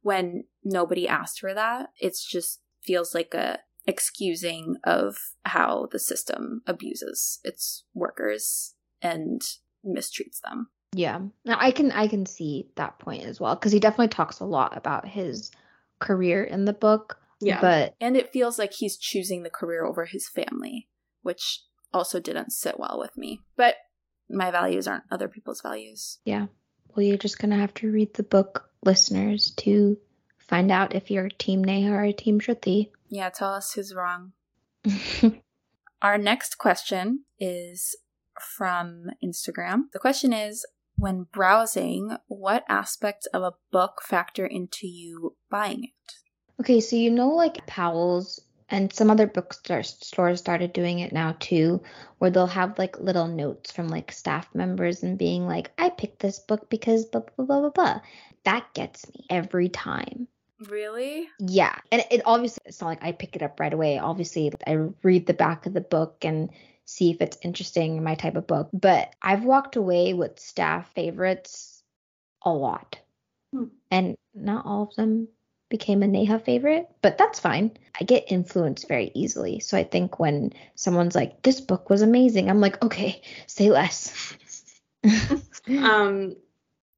when 0.00 0.44
nobody 0.64 1.06
asked 1.06 1.38
for 1.38 1.52
that. 1.52 1.90
It's 1.98 2.24
just 2.24 2.62
feels 2.82 3.14
like 3.14 3.34
a 3.34 3.58
excusing 3.90 4.76
of 4.84 5.18
how 5.44 5.88
the 5.92 5.98
system 5.98 6.62
abuses 6.66 7.40
its 7.44 7.84
workers 7.92 8.74
and 9.02 9.42
mistreats 9.84 10.40
them. 10.42 10.68
Yeah. 10.94 11.20
Now 11.44 11.56
I 11.58 11.70
can 11.70 11.92
I 11.92 12.08
can 12.08 12.24
see 12.26 12.70
that 12.76 12.98
point 12.98 13.24
as 13.24 13.38
well 13.38 13.56
cuz 13.56 13.72
he 13.72 13.80
definitely 13.80 14.08
talks 14.08 14.40
a 14.40 14.44
lot 14.44 14.76
about 14.76 15.06
his 15.06 15.50
career 15.98 16.42
in 16.42 16.64
the 16.64 16.72
book. 16.72 17.18
Yeah. 17.40 17.60
But 17.60 17.94
and 18.00 18.16
it 18.16 18.32
feels 18.32 18.58
like 18.58 18.72
he's 18.72 18.96
choosing 18.96 19.42
the 19.42 19.50
career 19.50 19.84
over 19.84 20.06
his 20.06 20.28
family, 20.28 20.88
which 21.22 21.64
also 21.92 22.20
didn't 22.20 22.52
sit 22.52 22.78
well 22.78 22.98
with 22.98 23.16
me. 23.16 23.40
But 23.56 23.76
my 24.28 24.50
values 24.50 24.86
aren't 24.86 25.04
other 25.10 25.28
people's 25.28 25.60
values. 25.60 26.18
Yeah. 26.24 26.46
Well, 26.94 27.04
you're 27.04 27.16
just 27.16 27.38
going 27.38 27.50
to 27.50 27.56
have 27.56 27.74
to 27.74 27.90
read 27.90 28.14
the 28.14 28.22
book, 28.22 28.70
listeners, 28.84 29.52
to 29.58 29.96
find 30.38 30.70
out 30.70 30.94
if 30.94 31.10
you're 31.10 31.28
Team 31.28 31.62
Neha 31.62 31.92
or 31.92 32.12
Team 32.12 32.40
Shruti. 32.40 32.90
Yeah, 33.10 33.28
tell 33.28 33.52
us 33.52 33.72
who's 33.72 33.92
wrong. 33.94 34.32
Our 36.02 36.16
next 36.16 36.56
question 36.56 37.24
is 37.38 37.96
from 38.40 39.10
Instagram. 39.22 39.90
The 39.92 39.98
question 39.98 40.32
is 40.32 40.64
When 40.96 41.24
browsing, 41.24 42.16
what 42.28 42.64
aspects 42.68 43.26
of 43.26 43.42
a 43.42 43.54
book 43.72 44.00
factor 44.02 44.46
into 44.46 44.86
you 44.86 45.36
buying 45.50 45.84
it? 45.84 46.14
Okay, 46.60 46.80
so 46.80 46.94
you 46.94 47.10
know, 47.10 47.30
like 47.30 47.66
Powell's 47.66 48.40
and 48.68 48.92
some 48.92 49.10
other 49.10 49.26
bookstores 49.26 50.38
started 50.38 50.72
doing 50.72 51.00
it 51.00 51.12
now 51.12 51.34
too, 51.40 51.82
where 52.18 52.30
they'll 52.30 52.46
have 52.46 52.78
like 52.78 53.00
little 53.00 53.26
notes 53.26 53.72
from 53.72 53.88
like 53.88 54.12
staff 54.12 54.48
members 54.54 55.02
and 55.02 55.18
being 55.18 55.46
like, 55.46 55.72
I 55.76 55.90
picked 55.90 56.20
this 56.20 56.38
book 56.38 56.70
because 56.70 57.06
blah, 57.06 57.22
blah, 57.36 57.44
blah, 57.44 57.60
blah, 57.60 57.70
blah. 57.70 58.00
That 58.44 58.72
gets 58.72 59.08
me 59.08 59.26
every 59.28 59.68
time. 59.68 60.28
Really? 60.68 61.28
Yeah. 61.38 61.74
And 61.90 62.04
it 62.10 62.22
obviously, 62.24 62.62
it's 62.66 62.80
not 62.80 62.88
like 62.88 63.02
I 63.04 63.12
pick 63.12 63.36
it 63.36 63.42
up 63.42 63.58
right 63.58 63.72
away. 63.72 63.98
Obviously, 63.98 64.52
I 64.66 64.88
read 65.02 65.26
the 65.26 65.34
back 65.34 65.66
of 65.66 65.72
the 65.72 65.80
book 65.80 66.18
and 66.22 66.50
see 66.84 67.10
if 67.10 67.20
it's 67.20 67.38
interesting, 67.42 68.02
my 68.02 68.14
type 68.14 68.36
of 68.36 68.46
book. 68.46 68.68
But 68.72 69.14
I've 69.22 69.44
walked 69.44 69.76
away 69.76 70.12
with 70.12 70.38
staff 70.38 70.92
favorites 70.94 71.82
a 72.42 72.50
lot. 72.50 72.98
Hmm. 73.54 73.64
And 73.90 74.16
not 74.34 74.66
all 74.66 74.82
of 74.84 74.94
them 74.96 75.28
became 75.70 76.02
a 76.02 76.06
Neha 76.08 76.40
favorite, 76.40 76.88
but 77.00 77.16
that's 77.16 77.40
fine. 77.40 77.70
I 77.98 78.04
get 78.04 78.24
influenced 78.30 78.88
very 78.88 79.12
easily. 79.14 79.60
So 79.60 79.78
I 79.78 79.84
think 79.84 80.18
when 80.18 80.52
someone's 80.74 81.14
like, 81.14 81.42
this 81.42 81.60
book 81.60 81.88
was 81.88 82.02
amazing, 82.02 82.50
I'm 82.50 82.60
like, 82.60 82.82
okay, 82.84 83.22
say 83.46 83.70
less. 83.70 84.36
um, 85.68 86.36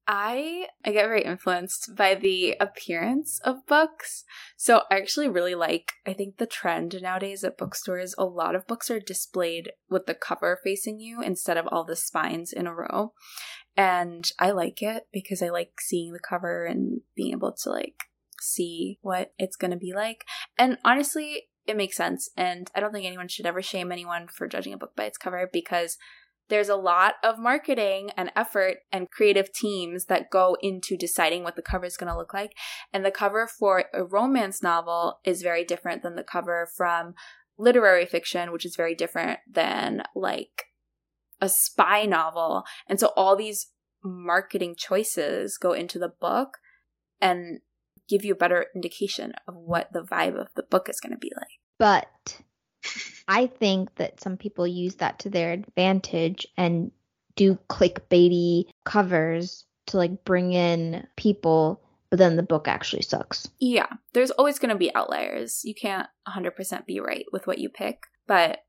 I 0.07 0.67
I 0.83 0.91
get 0.91 1.07
very 1.07 1.23
influenced 1.23 1.95
by 1.95 2.15
the 2.15 2.55
appearance 2.59 3.39
of 3.43 3.65
books. 3.65 4.25
So 4.57 4.81
I 4.91 4.97
actually 4.97 5.29
really 5.29 5.55
like 5.55 5.93
I 6.05 6.13
think 6.13 6.37
the 6.37 6.45
trend 6.45 6.95
nowadays 7.01 7.43
at 7.43 7.57
bookstores 7.57 8.13
a 8.17 8.25
lot 8.25 8.55
of 8.55 8.67
books 8.67 8.91
are 8.91 8.99
displayed 8.99 9.71
with 9.89 10.05
the 10.05 10.13
cover 10.13 10.59
facing 10.63 10.99
you 10.99 11.21
instead 11.21 11.57
of 11.57 11.67
all 11.67 11.85
the 11.85 11.95
spines 11.95 12.51
in 12.51 12.67
a 12.67 12.73
row. 12.73 13.13
And 13.77 14.29
I 14.39 14.51
like 14.51 14.81
it 14.81 15.07
because 15.13 15.41
I 15.41 15.49
like 15.49 15.79
seeing 15.79 16.13
the 16.13 16.19
cover 16.19 16.65
and 16.65 17.01
being 17.15 17.31
able 17.31 17.53
to 17.63 17.69
like 17.69 18.03
see 18.41 18.99
what 19.01 19.33
it's 19.39 19.55
going 19.55 19.71
to 19.71 19.77
be 19.77 19.93
like. 19.93 20.25
And 20.57 20.77
honestly, 20.83 21.47
it 21.65 21.77
makes 21.77 21.95
sense 21.95 22.29
and 22.35 22.69
I 22.75 22.81
don't 22.81 22.91
think 22.91 23.05
anyone 23.05 23.29
should 23.29 23.45
ever 23.45 23.61
shame 23.61 23.91
anyone 23.91 24.27
for 24.27 24.47
judging 24.47 24.73
a 24.73 24.77
book 24.77 24.97
by 24.97 25.05
its 25.05 25.17
cover 25.17 25.49
because 25.51 25.97
there's 26.53 26.69
a 26.69 26.75
lot 26.75 27.15
of 27.23 27.39
marketing 27.39 28.11
and 28.15 28.31
effort 28.35 28.77
and 28.91 29.09
creative 29.09 29.51
teams 29.51 30.05
that 30.05 30.29
go 30.29 30.55
into 30.61 30.95
deciding 30.95 31.43
what 31.43 31.55
the 31.55 31.63
cover 31.63 31.85
is 31.85 31.97
going 31.97 32.11
to 32.11 32.17
look 32.17 32.31
like. 32.31 32.53
And 32.93 33.03
the 33.03 33.09
cover 33.09 33.47
for 33.47 33.85
a 33.91 34.03
romance 34.03 34.61
novel 34.61 35.19
is 35.25 35.41
very 35.41 35.65
different 35.65 36.03
than 36.03 36.15
the 36.15 36.23
cover 36.23 36.69
from 36.77 37.15
literary 37.57 38.05
fiction, 38.05 38.51
which 38.51 38.67
is 38.67 38.75
very 38.75 38.93
different 38.93 39.39
than 39.51 40.03
like 40.15 40.65
a 41.41 41.49
spy 41.49 42.05
novel. 42.05 42.65
And 42.87 42.99
so 42.99 43.13
all 43.15 43.35
these 43.35 43.71
marketing 44.03 44.75
choices 44.77 45.57
go 45.57 45.73
into 45.73 45.97
the 45.97 46.13
book 46.21 46.59
and 47.19 47.61
give 48.07 48.23
you 48.23 48.33
a 48.33 48.37
better 48.37 48.67
indication 48.75 49.33
of 49.47 49.55
what 49.55 49.91
the 49.91 50.03
vibe 50.03 50.39
of 50.39 50.49
the 50.55 50.63
book 50.63 50.87
is 50.87 50.99
going 50.99 51.13
to 51.13 51.17
be 51.17 51.31
like. 51.35 51.47
But 51.79 52.41
I 53.27 53.47
think 53.47 53.95
that 53.95 54.21
some 54.21 54.37
people 54.37 54.67
use 54.67 54.95
that 54.95 55.19
to 55.19 55.29
their 55.29 55.51
advantage 55.51 56.47
and 56.57 56.91
do 57.35 57.57
clickbaity 57.69 58.65
covers 58.83 59.65
to 59.87 59.97
like 59.97 60.23
bring 60.23 60.53
in 60.53 61.07
people, 61.15 61.81
but 62.09 62.19
then 62.19 62.35
the 62.35 62.43
book 62.43 62.67
actually 62.67 63.01
sucks. 63.01 63.49
Yeah, 63.59 63.87
there's 64.13 64.31
always 64.31 64.59
going 64.59 64.69
to 64.69 64.77
be 64.77 64.93
outliers. 64.93 65.61
You 65.63 65.73
can't 65.73 66.07
100% 66.27 66.85
be 66.85 66.99
right 66.99 67.25
with 67.31 67.47
what 67.47 67.59
you 67.59 67.69
pick, 67.69 68.03
but 68.27 68.59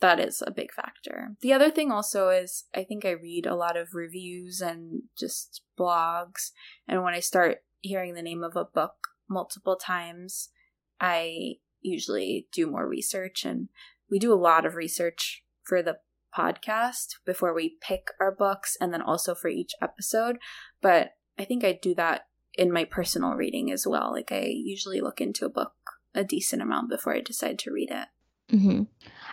that 0.00 0.18
is 0.18 0.42
a 0.46 0.50
big 0.50 0.72
factor. 0.72 1.36
The 1.40 1.52
other 1.52 1.70
thing 1.70 1.90
also 1.90 2.30
is 2.30 2.64
I 2.74 2.84
think 2.84 3.04
I 3.04 3.10
read 3.10 3.46
a 3.46 3.54
lot 3.54 3.76
of 3.76 3.94
reviews 3.94 4.60
and 4.60 5.02
just 5.18 5.62
blogs. 5.78 6.50
And 6.88 7.02
when 7.02 7.14
I 7.14 7.20
start 7.20 7.58
hearing 7.80 8.14
the 8.14 8.22
name 8.22 8.42
of 8.42 8.56
a 8.56 8.64
book 8.64 9.08
multiple 9.28 9.76
times, 9.76 10.50
I 11.00 11.54
usually 11.80 12.46
do 12.52 12.66
more 12.66 12.86
research. 12.86 13.44
And 13.44 13.68
we 14.10 14.18
do 14.18 14.32
a 14.32 14.34
lot 14.34 14.66
of 14.66 14.74
research 14.74 15.42
for 15.62 15.82
the 15.82 15.98
podcast 16.36 17.16
before 17.24 17.54
we 17.54 17.76
pick 17.80 18.08
our 18.20 18.34
books 18.34 18.76
and 18.80 18.92
then 18.92 19.02
also 19.02 19.34
for 19.34 19.48
each 19.48 19.72
episode. 19.82 20.38
But 20.80 21.12
I 21.38 21.44
think 21.44 21.64
I 21.64 21.78
do 21.80 21.94
that 21.96 22.26
in 22.54 22.72
my 22.72 22.84
personal 22.84 23.32
reading 23.34 23.70
as 23.70 23.86
well. 23.86 24.12
Like 24.12 24.32
I 24.32 24.44
usually 24.46 25.00
look 25.00 25.20
into 25.20 25.44
a 25.44 25.50
book 25.50 25.72
a 26.14 26.24
decent 26.24 26.62
amount 26.62 26.90
before 26.90 27.14
I 27.14 27.20
decide 27.20 27.58
to 27.60 27.72
read 27.72 27.90
it. 27.90 28.08
Mm-hmm. 28.54 28.82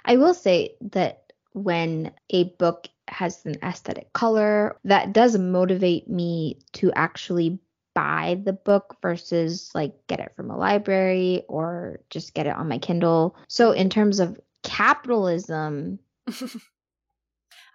I 0.05 0.17
will 0.17 0.33
say 0.33 0.75
that 0.91 1.33
when 1.53 2.11
a 2.29 2.45
book 2.59 2.87
has 3.07 3.43
an 3.45 3.55
aesthetic 3.63 4.13
color, 4.13 4.77
that 4.83 5.13
does 5.13 5.37
motivate 5.37 6.07
me 6.07 6.59
to 6.73 6.91
actually 6.93 7.59
buy 7.95 8.39
the 8.43 8.53
book 8.53 8.95
versus 9.01 9.71
like 9.73 9.95
get 10.05 10.19
it 10.19 10.31
from 10.35 10.51
a 10.51 10.57
library 10.57 11.41
or 11.47 11.99
just 12.11 12.35
get 12.35 12.45
it 12.45 12.55
on 12.55 12.69
my 12.69 12.77
Kindle. 12.77 13.35
So, 13.47 13.71
in 13.71 13.89
terms 13.89 14.19
of 14.19 14.39
capitalism, 14.67 15.99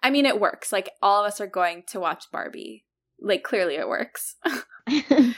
I 0.03 0.09
mean, 0.09 0.25
it 0.25 0.39
works. 0.39 0.71
Like, 0.71 0.91
all 1.01 1.23
of 1.23 1.27
us 1.27 1.41
are 1.41 1.47
going 1.47 1.83
to 1.87 1.99
watch 1.99 2.25
Barbie. 2.31 2.85
Like, 3.19 3.43
clearly 3.43 3.75
it 3.75 3.87
works. 3.87 4.35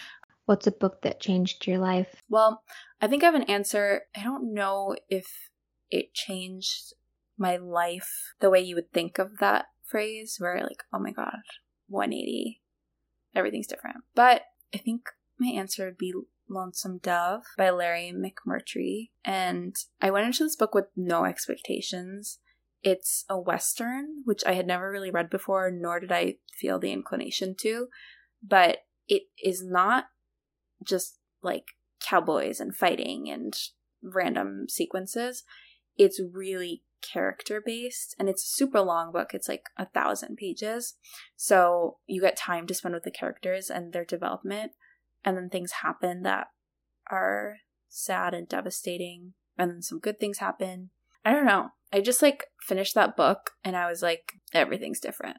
What's 0.46 0.68
a 0.68 0.72
book 0.72 1.02
that 1.02 1.22
changed 1.22 1.66
your 1.66 1.80
life? 1.80 2.22
Well, 2.30 2.62
I 3.02 3.08
think 3.08 3.24
I 3.24 3.28
have 3.28 3.36
an 3.36 3.44
answer. 3.44 4.02
I 4.16 4.24
don't 4.24 4.54
know 4.54 4.96
if 5.10 5.50
it 5.90 6.14
changed 6.14 6.94
my 7.38 7.58
life 7.58 8.34
the 8.40 8.50
way 8.50 8.60
you 8.60 8.76
would 8.76 8.92
think 8.92 9.18
of 9.18 9.38
that 9.40 9.66
phrase, 9.84 10.36
where 10.40 10.62
like, 10.62 10.84
oh 10.94 11.00
my 11.00 11.12
god, 11.12 11.40
180, 11.88 12.62
everything's 13.36 13.68
different. 13.68 13.98
But 14.14 14.44
I 14.74 14.78
think 14.78 15.10
my 15.40 15.50
answer 15.50 15.86
would 15.86 15.98
be 15.98 16.14
Lonesome 16.50 17.00
Dove 17.00 17.44
by 17.58 17.70
Larry 17.70 18.14
McMurtry. 18.16 19.10
And 19.24 19.76
I 20.02 20.12
went 20.12 20.28
into 20.28 20.44
this 20.44 20.56
book 20.56 20.74
with 20.74 20.86
no 20.96 21.26
expectations. 21.26 22.40
It's 22.84 23.26
a 23.30 23.40
Western, 23.40 24.22
which 24.26 24.44
I 24.46 24.54
had 24.54 24.68
never 24.68 24.92
really 24.92 25.12
read 25.12 25.30
before, 25.30 25.72
nor 25.72 26.00
did 26.00 26.12
I 26.12 26.38
feel 26.54 26.80
the 26.80 26.92
inclination 26.92 27.56
to. 27.62 27.88
But 28.44 28.80
it 29.08 29.24
is 29.44 29.64
not 29.64 30.06
just 30.84 31.18
like 31.42 31.66
cowboys 32.00 32.60
and 32.60 32.76
fighting 32.76 33.30
and 33.30 33.56
random 34.04 34.68
sequences. 34.70 35.44
It's 35.98 36.22
really 36.22 36.84
character 37.02 37.62
based 37.64 38.16
and 38.18 38.28
it's 38.28 38.44
a 38.44 38.56
super 38.56 38.82
long 38.82 39.12
book. 39.12 39.34
It's 39.34 39.48
like 39.48 39.66
a 39.78 39.86
thousand 39.86 40.38
pages. 40.38 40.96
So 41.36 41.98
you 42.08 42.22
get 42.22 42.36
time 42.36 42.68
to 42.68 42.74
spend 42.74 42.94
with 42.96 43.04
the 43.04 43.12
characters 43.12 43.70
and 43.70 43.94
their 43.94 44.06
development. 44.06 44.72
And 45.26 45.36
then 45.36 45.50
things 45.50 45.72
happen 45.84 46.22
that 46.22 46.48
are 47.12 47.58
sad 47.90 48.34
and 48.34 48.48
devastating. 48.48 49.34
And 49.58 49.72
then 49.72 49.82
some 49.82 50.00
good 50.00 50.20
things 50.20 50.38
happen. 50.38 50.92
I 51.26 51.32
don't 51.32 51.46
know. 51.46 51.70
I 51.92 52.02
just 52.02 52.22
like 52.22 52.46
finished 52.62 52.94
that 52.96 53.18
book 53.18 53.52
and 53.64 53.76
I 53.76 53.90
was 53.90 54.02
like, 54.02 54.34
everything's 54.54 55.00
different. 55.00 55.38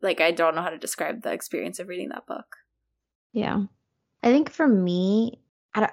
Like, 0.00 0.20
I 0.20 0.30
don't 0.30 0.54
know 0.54 0.62
how 0.62 0.70
to 0.70 0.78
describe 0.78 1.22
the 1.22 1.32
experience 1.32 1.78
of 1.78 1.88
reading 1.88 2.08
that 2.10 2.26
book. 2.26 2.46
Yeah. 3.32 3.64
I 4.22 4.32
think 4.32 4.50
for 4.50 4.66
me, 4.66 5.40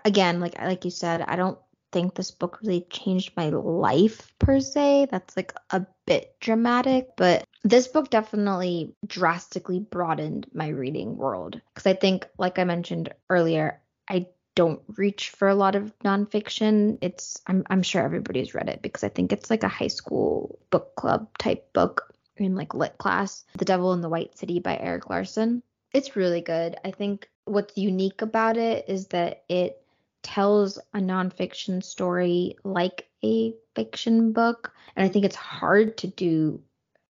again, 0.05 0.39
like 0.39 0.59
like 0.59 0.85
you 0.85 0.91
said, 0.91 1.21
I 1.27 1.35
don't 1.35 1.57
think 1.91 2.15
this 2.15 2.31
book 2.31 2.59
really 2.63 2.85
changed 2.89 3.31
my 3.35 3.49
life 3.49 4.33
per 4.39 4.59
se. 4.59 5.07
That's 5.11 5.35
like 5.37 5.53
a 5.71 5.85
bit 6.05 6.35
dramatic, 6.39 7.07
but 7.17 7.45
this 7.63 7.87
book 7.87 8.09
definitely 8.09 8.93
drastically 9.05 9.79
broadened 9.79 10.47
my 10.53 10.67
reading 10.67 11.17
world 11.17 11.59
because 11.73 11.87
I 11.87 11.93
think, 11.93 12.27
like 12.37 12.59
I 12.59 12.65
mentioned 12.65 13.13
earlier, 13.29 13.79
I 14.09 14.27
don't 14.55 14.81
reach 14.97 15.29
for 15.29 15.47
a 15.47 15.55
lot 15.55 15.75
of 15.75 15.97
nonfiction. 15.99 16.97
It's 17.01 17.41
I'm 17.47 17.63
I'm 17.69 17.81
sure 17.81 18.03
everybody's 18.03 18.53
read 18.53 18.69
it 18.69 18.81
because 18.81 19.03
I 19.03 19.09
think 19.09 19.31
it's 19.31 19.49
like 19.49 19.63
a 19.63 19.69
high 19.69 19.87
school 19.87 20.59
book 20.69 20.95
club 20.95 21.29
type 21.37 21.71
book 21.73 22.13
in 22.37 22.55
like 22.55 22.73
lit 22.73 22.97
class. 22.97 23.45
The 23.57 23.65
Devil 23.65 23.93
in 23.93 24.01
the 24.01 24.09
White 24.09 24.37
City 24.37 24.59
by 24.59 24.77
Erik 24.77 25.09
Larson. 25.09 25.63
It's 25.93 26.15
really 26.15 26.41
good. 26.41 26.75
I 26.83 26.91
think 26.91 27.29
what's 27.45 27.77
unique 27.77 28.21
about 28.21 28.57
it 28.57 28.85
is 28.87 29.07
that 29.07 29.43
it 29.47 29.79
tells 30.23 30.77
a 30.93 30.99
nonfiction 30.99 31.83
story 31.83 32.55
like 32.63 33.07
a 33.23 33.53
fiction 33.75 34.31
book. 34.31 34.73
And 34.95 35.05
I 35.05 35.09
think 35.09 35.25
it's 35.25 35.35
hard 35.35 35.97
to 35.97 36.07
do 36.07 36.61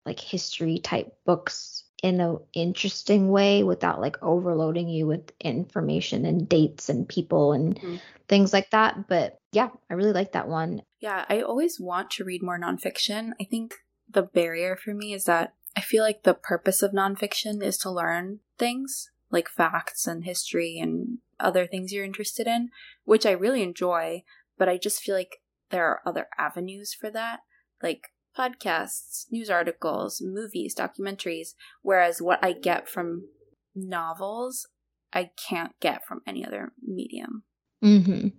like 0.06 0.20
history 0.20 0.80
type 0.80 1.16
books 1.26 1.84
in 2.02 2.20
an 2.20 2.38
interesting 2.54 3.30
way 3.30 3.64
without 3.64 4.02
like 4.02 4.22
overloading 4.22 4.90
you 4.90 5.08
with 5.08 5.32
information 5.40 6.26
and 6.26 6.50
dates 6.50 6.90
and 6.90 7.08
people 7.08 7.54
and 7.54 7.78
mm-hmm. 7.78 7.96
things 8.28 8.52
like 8.52 8.70
that. 8.72 9.08
But 9.08 9.38
yeah, 9.54 9.70
I 9.90 9.94
really 9.94 10.12
like 10.12 10.34
that 10.34 10.50
one. 10.50 10.82
Yeah, 11.00 11.24
I 11.30 11.42
always 11.42 11.80
want 11.80 12.12
to 12.12 12.26
read 12.26 12.44
more 12.44 12.60
nonfiction. 12.60 13.32
I 13.40 13.46
think 13.46 13.76
the 14.10 14.24
barrier 14.24 14.76
for 14.76 14.94
me 14.94 15.14
is 15.14 15.24
that 15.26 15.54
I 15.78 15.82
feel 15.82 16.04
like 16.04 16.24
the 16.24 16.34
purpose 16.34 16.84
of 16.84 16.92
nonfiction 16.92 17.64
is 17.64 17.78
to 17.80 17.90
learn 17.90 18.40
things 18.60 19.10
like 19.32 19.50
facts 19.50 20.06
and 20.06 20.26
history 20.26 20.78
and 20.80 21.18
other 21.40 21.66
things 21.66 21.92
you're 21.92 22.06
interested 22.06 22.48
in, 22.48 22.70
which 23.06 23.26
I 23.26 23.32
really 23.32 23.64
enjoy, 23.64 24.24
but 24.58 24.70
I 24.70 24.78
just 24.78 25.02
feel 25.02 25.16
like 25.16 25.42
there 25.72 25.86
are 25.88 26.02
other 26.06 26.28
avenues 26.38 26.94
for 26.94 27.10
that, 27.12 27.40
like 27.82 28.10
podcasts, 28.38 29.32
news 29.32 29.50
articles, 29.50 30.22
movies, 30.22 30.76
documentaries, 30.76 31.54
whereas 31.82 32.22
what 32.22 32.44
I 32.44 32.54
get 32.54 32.90
from 32.90 33.28
novels, 33.76 34.68
I 35.12 35.32
can't 35.48 35.74
get 35.80 36.06
from 36.06 36.22
any 36.26 36.46
other 36.46 36.74
medium. 36.82 37.44
Mhm. 37.84 38.34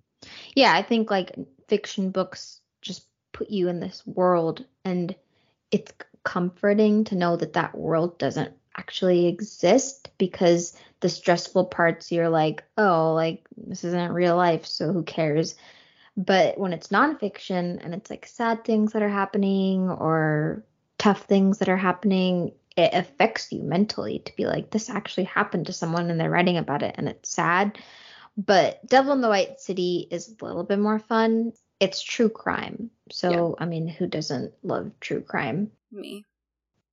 Yeah, 0.55 0.73
I 0.75 0.83
think 0.83 1.11
like 1.11 1.37
fiction 1.69 2.11
books 2.11 2.61
just 2.83 3.07
put 3.33 3.51
you 3.51 3.69
in 3.69 3.81
this 3.81 4.07
world 4.07 4.65
and 4.85 5.15
it's 5.71 5.93
comforting 6.25 7.05
to 7.05 7.15
know 7.15 7.37
that 7.37 7.53
that 7.53 7.77
world 7.77 8.19
doesn't 8.19 8.55
actually 8.77 9.27
exist 9.27 10.11
because 10.19 10.77
the 11.01 11.09
stressful 11.09 11.67
parts 11.67 12.11
you're 12.11 12.29
like, 12.29 12.65
oh, 12.79 13.13
like 13.13 13.47
this 13.57 13.85
isn't 13.85 14.13
real 14.13 14.37
life, 14.37 14.67
so 14.67 14.93
who 14.93 15.03
cares? 15.03 15.55
But 16.17 16.59
when 16.59 16.73
it's 16.73 16.89
nonfiction 16.89 17.85
and 17.85 17.95
it's 17.95 18.11
like 18.11 18.27
sad 18.27 18.65
things 18.65 18.93
that 18.93 19.03
are 19.03 19.09
happening 19.09 19.91
or 19.91 20.65
tough 20.99 21.25
things 21.25 21.59
that 21.59 21.69
are 21.69 21.77
happening, 21.77 22.53
it 22.77 22.91
affects 22.93 23.51
you 23.51 23.63
mentally 23.63 24.21
to 24.21 24.37
be 24.37 24.47
like, 24.47 24.71
this 24.71 24.91
actually 24.91 25.25
happened 25.25 25.67
to 25.67 25.73
someone 25.73 26.11
and 26.11 26.21
they're 26.21 26.31
writing 26.31 26.57
about 26.57 26.83
it 26.83 26.95
and 26.99 27.09
it's 27.09 27.31
sad. 27.31 27.79
But 28.37 28.85
Devil 28.87 29.13
in 29.13 29.21
the 29.21 29.29
White 29.29 29.61
City 29.61 30.09
is 30.11 30.29
a 30.41 30.45
little 30.45 30.65
bit 30.65 30.79
more 30.79 30.99
fun. 30.99 31.53
It's 31.81 32.03
true 32.03 32.29
crime. 32.29 32.91
So, 33.11 33.57
yeah. 33.59 33.65
I 33.65 33.69
mean, 33.69 33.87
who 33.89 34.07
doesn't 34.07 34.53
love 34.63 34.93
true 35.01 35.21
crime? 35.21 35.71
Me. 35.93 36.25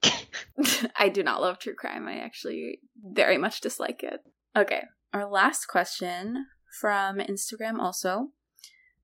I 0.95 1.09
do 1.09 1.23
not 1.23 1.41
love 1.41 1.59
true 1.59 1.75
crime. 1.75 2.07
I 2.07 2.19
actually 2.19 2.79
very 3.03 3.37
much 3.37 3.61
dislike 3.61 4.03
it. 4.03 4.21
Okay, 4.55 4.83
our 5.13 5.29
last 5.29 5.65
question 5.67 6.47
from 6.79 7.17
Instagram 7.17 7.79
also. 7.79 8.29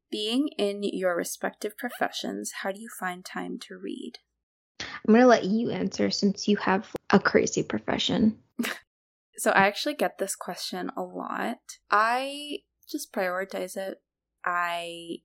Being 0.10 0.50
in 0.58 0.84
your 0.84 1.16
respective 1.16 1.78
professions, 1.78 2.52
how 2.62 2.72
do 2.72 2.80
you 2.80 2.90
find 3.00 3.26
time 3.26 3.58
to 3.68 3.78
read? 3.78 4.14
I'm 4.80 5.14
going 5.14 5.22
to 5.22 5.28
let 5.28 5.46
you 5.46 5.70
answer 5.70 6.10
since 6.10 6.48
you 6.48 6.58
have 6.58 6.88
a 7.10 7.20
crazy 7.20 7.64
profession. 7.64 8.38
so 9.38 9.52
I 9.52 9.68
actually 9.68 9.96
get 9.96 10.18
this 10.18 10.36
question 10.36 10.92
a 10.96 11.02
lot. 11.02 11.60
I 11.92 12.60
just 12.90 13.12
prioritize 13.12 13.76
it. 13.76 14.02
I 14.46 15.18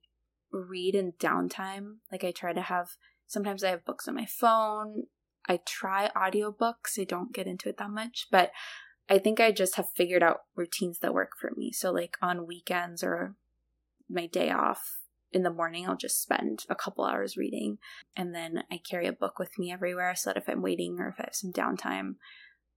read 0.51 0.95
in 0.95 1.13
downtime. 1.13 1.95
Like 2.11 2.23
I 2.23 2.31
try 2.31 2.53
to 2.53 2.61
have 2.61 2.89
sometimes 3.27 3.63
I 3.63 3.69
have 3.69 3.85
books 3.85 4.07
on 4.07 4.15
my 4.15 4.25
phone. 4.25 5.03
I 5.47 5.59
try 5.65 6.09
audiobooks. 6.15 6.99
I 6.99 7.03
don't 7.03 7.33
get 7.33 7.47
into 7.47 7.69
it 7.69 7.77
that 7.77 7.89
much, 7.89 8.27
but 8.31 8.51
I 9.09 9.19
think 9.19 9.39
I 9.39 9.51
just 9.51 9.75
have 9.75 9.89
figured 9.95 10.23
out 10.23 10.41
routines 10.55 10.99
that 10.99 11.13
work 11.13 11.31
for 11.39 11.51
me. 11.55 11.71
So 11.71 11.91
like 11.91 12.15
on 12.21 12.47
weekends 12.47 13.03
or 13.03 13.35
my 14.13 14.27
day 14.27 14.51
off 14.51 14.99
in 15.31 15.43
the 15.43 15.49
morning, 15.49 15.87
I'll 15.87 15.97
just 15.97 16.21
spend 16.21 16.65
a 16.69 16.75
couple 16.75 17.03
hours 17.03 17.35
reading 17.35 17.79
and 18.15 18.33
then 18.33 18.63
I 18.71 18.77
carry 18.77 19.07
a 19.07 19.13
book 19.13 19.39
with 19.39 19.57
me 19.57 19.71
everywhere 19.71 20.15
so 20.15 20.29
that 20.29 20.37
if 20.37 20.47
I'm 20.47 20.61
waiting 20.61 20.99
or 20.99 21.09
if 21.09 21.15
I 21.19 21.23
have 21.23 21.35
some 21.35 21.51
downtime, 21.51 22.15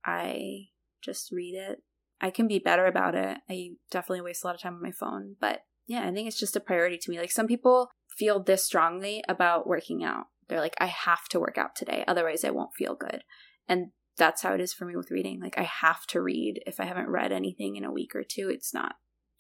I 0.05 0.69
just 1.03 1.31
read 1.31 1.55
it. 1.55 1.83
I 2.21 2.31
can 2.31 2.49
be 2.49 2.59
better 2.59 2.87
about 2.87 3.15
it. 3.15 3.39
I 3.49 3.73
definitely 3.91 4.23
waste 4.23 4.43
a 4.43 4.47
lot 4.47 4.55
of 4.55 4.63
time 4.63 4.75
on 4.75 4.83
my 4.83 4.91
phone, 4.91 5.37
but 5.39 5.61
yeah, 5.87 6.07
I 6.07 6.13
think 6.13 6.27
it's 6.27 6.39
just 6.39 6.57
a 6.57 6.61
priority 6.61 6.99
to 6.99 7.11
me. 7.11 7.19
Like 7.19 7.31
some 7.31 7.47
people 7.47 7.91
feel 8.09 8.43
this 8.43 8.65
strongly 8.65 9.23
about 9.29 9.67
working 9.67 10.03
out. 10.03 10.25
They're 10.49 10.61
like, 10.61 10.77
I 10.79 10.87
have 10.87 11.29
to 11.29 11.41
work 11.41 11.59
out 11.59 11.77
today, 11.77 12.05
otherwise 12.09 12.45
I 12.45 12.51
won't 12.51 12.75
feel 12.75 12.95
good. 12.95 13.23
And 13.69 13.89
that's 14.17 14.43
how 14.43 14.55
it 14.55 14.61
is 14.61 14.73
for 14.73 14.87
me 14.87 14.97
with 14.97 15.11
reading. 15.11 15.41
Like 15.41 15.59
I 15.59 15.65
have 15.65 16.07
to 16.07 16.23
read. 16.23 16.63
If 16.67 16.81
I 16.81 16.87
haven't 16.87 17.11
read 17.11 17.33
anything 17.33 17.77
in 17.77 17.85
a 17.85 17.93
week 17.93 18.15
or 18.15 18.25
two, 18.25 18.49
it's 18.49 18.73
not 18.73 18.95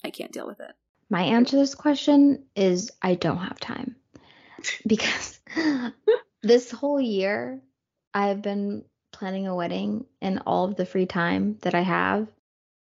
I 0.04 0.10
can't 0.10 0.32
deal 0.32 0.46
with 0.46 0.60
it. 0.60 0.72
My 1.08 1.22
answer 1.22 1.52
to 1.52 1.56
this 1.56 1.74
question 1.74 2.44
is 2.54 2.90
I 3.02 3.14
don't 3.14 3.38
have 3.38 3.60
time. 3.60 3.96
Because 4.86 5.40
This 6.42 6.70
whole 6.70 7.00
year, 7.00 7.60
I've 8.14 8.40
been 8.42 8.84
planning 9.12 9.48
a 9.48 9.54
wedding 9.56 10.06
and 10.20 10.42
all 10.46 10.64
of 10.64 10.76
the 10.76 10.86
free 10.86 11.06
time 11.06 11.58
that 11.62 11.74
I 11.74 11.80
have. 11.80 12.28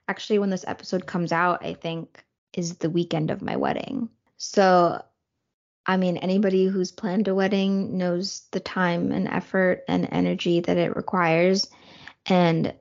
Actually, 0.06 0.40
when 0.40 0.50
this 0.50 0.66
episode 0.66 1.06
comes 1.06 1.32
out, 1.32 1.64
I 1.64 1.72
think 1.72 2.22
is 2.52 2.76
the 2.76 2.90
weekend 2.90 3.30
of 3.30 3.40
my 3.40 3.56
wedding. 3.56 4.10
So, 4.36 5.02
I 5.86 5.96
mean, 5.96 6.18
anybody 6.18 6.66
who's 6.66 6.92
planned 6.92 7.28
a 7.28 7.34
wedding 7.34 7.96
knows 7.96 8.42
the 8.50 8.60
time 8.60 9.12
and 9.12 9.28
effort 9.28 9.84
and 9.88 10.08
energy 10.12 10.60
that 10.60 10.76
it 10.76 10.94
requires. 10.94 11.68
And 12.26 12.74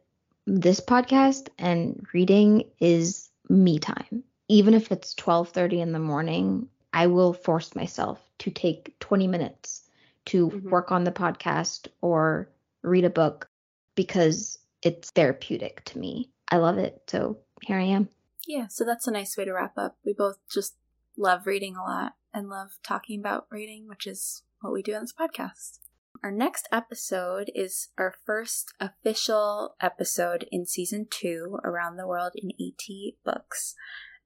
this 0.46 0.82
podcast 0.82 1.48
and 1.58 2.06
reading 2.14 2.66
is 2.80 3.30
me 3.48 3.80
time. 3.80 4.26
Even 4.54 4.76
if 4.76 4.92
it's 4.92 5.16
12:30 5.16 5.82
in 5.82 5.92
the 5.94 6.00
morning, 6.00 6.70
I 6.94 7.08
will 7.08 7.34
force 7.34 7.74
myself 7.74 8.20
to 8.38 8.52
take 8.52 8.96
20 9.00 9.26
minutes 9.26 9.90
to 10.26 10.50
mm-hmm. 10.50 10.70
work 10.70 10.92
on 10.92 11.06
the 11.06 11.12
podcast 11.12 11.88
or 12.02 12.52
read 12.84 13.04
a 13.04 13.10
book 13.10 13.50
because 13.96 14.60
it's 14.84 15.10
therapeutic 15.10 15.84
to 15.86 15.98
me. 15.98 16.30
I 16.50 16.58
love 16.58 16.78
it. 16.78 17.02
So 17.08 17.40
here 17.64 17.80
I 17.80 17.86
am. 17.86 18.10
Yeah, 18.46 18.68
so 18.68 18.86
that's 18.86 19.08
a 19.08 19.12
nice 19.12 19.36
way 19.36 19.46
to 19.46 19.54
wrap 19.54 19.76
up. 19.76 19.98
We 20.06 20.14
both 20.14 20.38
just 20.54 20.76
love 21.18 21.48
reading 21.48 21.76
a 21.76 21.82
lot 21.82 22.14
and 22.32 22.48
love 22.48 22.78
talking 22.84 23.20
about 23.20 23.48
reading, 23.50 23.88
which 23.88 24.06
is 24.06 24.44
what 24.62 24.72
we 24.72 24.84
do 24.84 24.94
on 24.94 25.02
this 25.02 25.14
podcast. 25.20 25.80
Our 26.24 26.32
next 26.32 26.70
episode 26.72 27.50
is 27.56 27.90
our 27.98 28.14
first 28.24 28.72
official 28.80 29.74
episode 29.82 30.46
in 30.52 30.68
season 30.68 31.08
two, 31.10 31.58
Around 31.64 31.98
the 31.98 32.06
World 32.06 32.34
in 32.36 32.52
80 32.52 33.18
Books. 33.26 33.74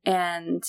And 0.08 0.64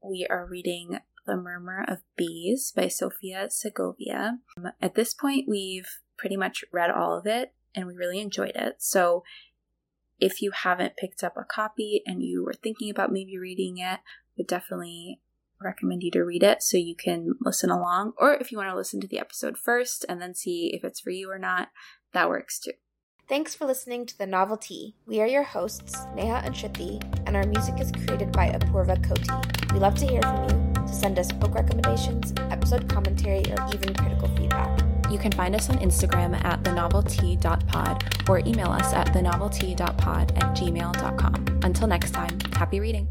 we 0.00 0.24
are 0.30 0.46
reading 0.46 1.00
The 1.26 1.36
Murmur 1.36 1.84
of 1.88 1.98
Bees 2.16 2.72
by 2.74 2.86
Sofia 2.86 3.50
Segovia. 3.50 4.38
Um, 4.56 4.68
at 4.80 4.94
this 4.94 5.12
point, 5.12 5.48
we've 5.48 5.88
pretty 6.16 6.36
much 6.36 6.64
read 6.72 6.92
all 6.92 7.18
of 7.18 7.26
it 7.26 7.52
and 7.74 7.88
we 7.88 7.96
really 7.96 8.20
enjoyed 8.20 8.54
it. 8.54 8.76
So 8.78 9.24
if 10.20 10.40
you 10.40 10.52
haven't 10.52 10.96
picked 10.96 11.24
up 11.24 11.36
a 11.36 11.42
copy 11.42 12.02
and 12.06 12.22
you 12.22 12.44
were 12.44 12.54
thinking 12.54 12.88
about 12.88 13.10
maybe 13.10 13.36
reading 13.36 13.78
it, 13.78 13.98
would 14.38 14.46
definitely 14.46 15.20
recommend 15.60 16.04
you 16.04 16.12
to 16.12 16.22
read 16.22 16.44
it 16.44 16.62
so 16.62 16.76
you 16.76 16.94
can 16.94 17.34
listen 17.40 17.70
along. 17.70 18.12
Or 18.16 18.34
if 18.34 18.52
you 18.52 18.58
want 18.58 18.70
to 18.70 18.76
listen 18.76 19.00
to 19.00 19.08
the 19.08 19.18
episode 19.18 19.58
first 19.58 20.06
and 20.08 20.22
then 20.22 20.36
see 20.36 20.70
if 20.72 20.84
it's 20.84 21.00
for 21.00 21.10
you 21.10 21.28
or 21.28 21.38
not, 21.40 21.70
that 22.12 22.28
works 22.28 22.60
too. 22.60 22.74
Thanks 23.26 23.54
for 23.54 23.64
listening 23.64 24.04
to 24.04 24.18
The 24.18 24.26
Novel 24.26 24.58
Tea. 24.58 24.94
We 25.06 25.22
are 25.22 25.26
your 25.26 25.44
hosts, 25.44 25.96
Neha 26.14 26.42
and 26.44 26.54
Shruti, 26.54 27.02
and 27.26 27.34
our 27.34 27.46
music 27.46 27.80
is 27.80 27.90
created 27.90 28.30
by 28.30 28.50
Apurva 28.50 29.02
Koti. 29.02 29.72
We 29.72 29.80
love 29.80 29.94
to 29.94 30.06
hear 30.06 30.20
from 30.20 30.42
you, 30.42 30.74
to 30.74 30.92
send 30.92 31.18
us 31.18 31.32
book 31.32 31.54
recommendations, 31.54 32.34
episode 32.50 32.86
commentary, 32.86 33.42
or 33.50 33.66
even 33.72 33.94
critical 33.94 34.28
feedback. 34.36 34.78
You 35.10 35.18
can 35.18 35.32
find 35.32 35.54
us 35.54 35.70
on 35.70 35.78
Instagram 35.78 36.34
at 36.44 36.62
thenoveltea.pod 36.64 38.28
or 38.28 38.40
email 38.40 38.68
us 38.68 38.92
at 38.92 39.06
thenoveltea.pod 39.06 40.32
at 40.36 40.56
gmail.com. 40.56 41.60
Until 41.62 41.86
next 41.86 42.10
time, 42.10 42.38
happy 42.52 42.78
reading. 42.78 43.08